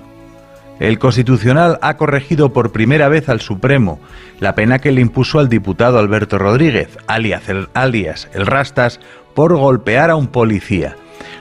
[0.80, 4.00] El Constitucional ha corregido por primera vez al Supremo
[4.40, 9.00] la pena que le impuso al diputado Alberto Rodríguez, alias el, alias el Rastas,
[9.34, 10.96] por golpear a un policía.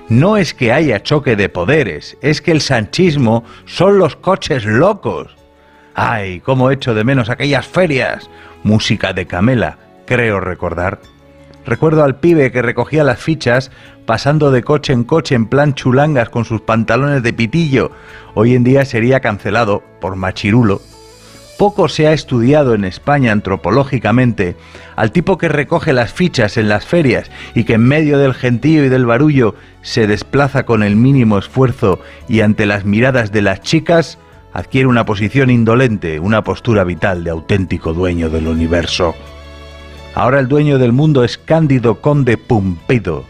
[0.08, 5.34] No es que haya choque de poderes, es que el sanchismo son los coches locos.
[5.94, 8.28] Ay, cómo echo de menos aquellas ferias.
[8.62, 11.00] Música de Camela, creo recordar.
[11.64, 13.70] Recuerdo al pibe que recogía las fichas
[14.04, 17.92] pasando de coche en coche en plan chulangas con sus pantalones de pitillo.
[18.34, 20.80] Hoy en día sería cancelado por machirulo.
[21.62, 24.56] Poco se ha estudiado en España antropológicamente
[24.96, 28.84] al tipo que recoge las fichas en las ferias y que en medio del gentío
[28.84, 33.60] y del barullo se desplaza con el mínimo esfuerzo y ante las miradas de las
[33.60, 34.18] chicas
[34.52, 39.14] adquiere una posición indolente, una postura vital de auténtico dueño del universo.
[40.16, 43.24] Ahora el dueño del mundo es Cándido Conde Pumpido,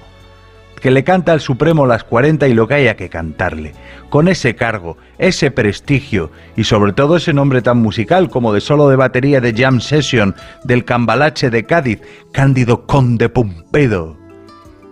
[0.83, 3.73] que le canta al Supremo las 40 y lo que haya que cantarle,
[4.11, 8.89] con ese cargo, ese prestigio y sobre todo ese nombre tan musical como de solo
[8.89, 10.35] de batería de Jam Session
[10.65, 12.03] del Cambalache de Cádiz,
[12.33, 14.19] Cándido Conde Pumpedo.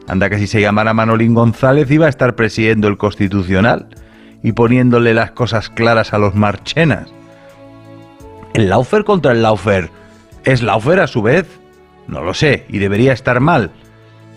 [0.07, 3.89] Anda que si se llamara Manolín González iba a estar presidiendo el Constitucional
[4.45, 7.09] y poniéndole las cosas claras a los marchenas.
[8.55, 9.91] ¿El Laufer contra el Laufer
[10.45, 11.49] es Laufer a su vez?
[12.07, 13.73] No lo sé, y debería estar mal.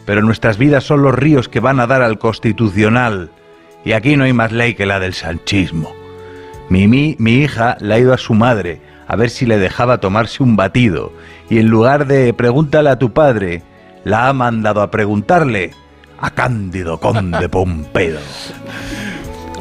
[0.05, 3.31] Pero nuestras vidas son los ríos que van a dar al constitucional.
[3.85, 5.93] Y aquí no hay más ley que la del sanchismo.
[6.69, 9.99] Mi, mi, mi hija le ha ido a su madre a ver si le dejaba
[9.99, 11.11] tomarse un batido.
[11.49, 13.63] Y en lugar de pregúntale a tu padre,
[14.03, 15.71] la ha mandado a preguntarle
[16.19, 18.19] a Cándido Conde Pompedo.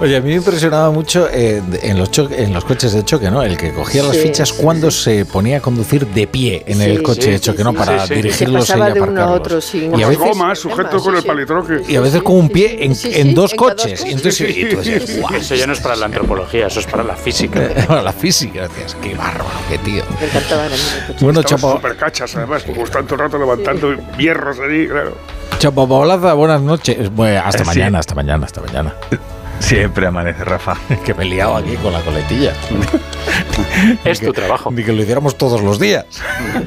[0.02, 3.40] Oye, a mí me impresionaba mucho eh, en, los en los coches de choque, ¿no?
[3.40, 7.30] El que cogía las fichas cuando se ponía a conducir de pie en el coche
[7.30, 7.72] de choque, ¿no?
[7.72, 9.72] Para dirigirlos y aparcarlos.
[9.76, 11.82] y a veces, gomas, sujeto con el palitroque.
[11.86, 14.04] Y a veces con un pie en, dos coches.
[14.04, 17.70] Y entonces, eso ya no es para la antropología, eso es para la física.
[17.86, 20.02] para la física, decías, qué bárbaro, qué tío.
[20.18, 20.64] Me encantaba
[21.20, 21.74] Bueno, Chapo.
[21.74, 25.16] Super cachas, además, como tanto rato levantando hierros ahí, claro.
[25.60, 27.08] Chapo Paolaza, buenas noches.
[27.14, 28.94] Bueno, hasta mañana, hasta mañana, hasta mañana.
[29.62, 30.76] Siempre amanece, Rafa.
[31.05, 32.52] que me he liado aquí con la coletilla.
[34.05, 34.72] es tu trabajo.
[34.72, 36.05] Ni que lo hiciéramos todos los días.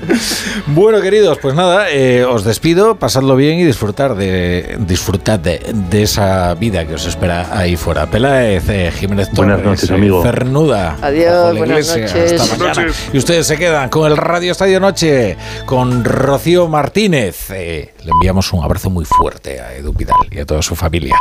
[0.67, 5.61] bueno, queridos, pues nada, eh, os despido, pasadlo bien y disfrutar de disfrutad de,
[6.01, 8.09] esa vida que os espera ahí fuera.
[8.09, 10.23] Peláez, eh, Jiménez Torres, buenas noches, amigo.
[10.23, 10.97] Cernuda.
[11.01, 12.41] Adiós, buenas noches.
[12.41, 12.93] Hasta mañana.
[13.11, 15.35] Y ustedes se quedan con el Radio Estadio Noche,
[15.65, 17.49] con Rocío Martínez.
[17.51, 21.17] Eh, le enviamos un abrazo muy fuerte a Edu Pidal y a toda su familia.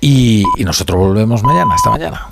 [0.00, 1.74] Y, y nosotros volvemos mañana.
[1.74, 2.28] Hasta mañana.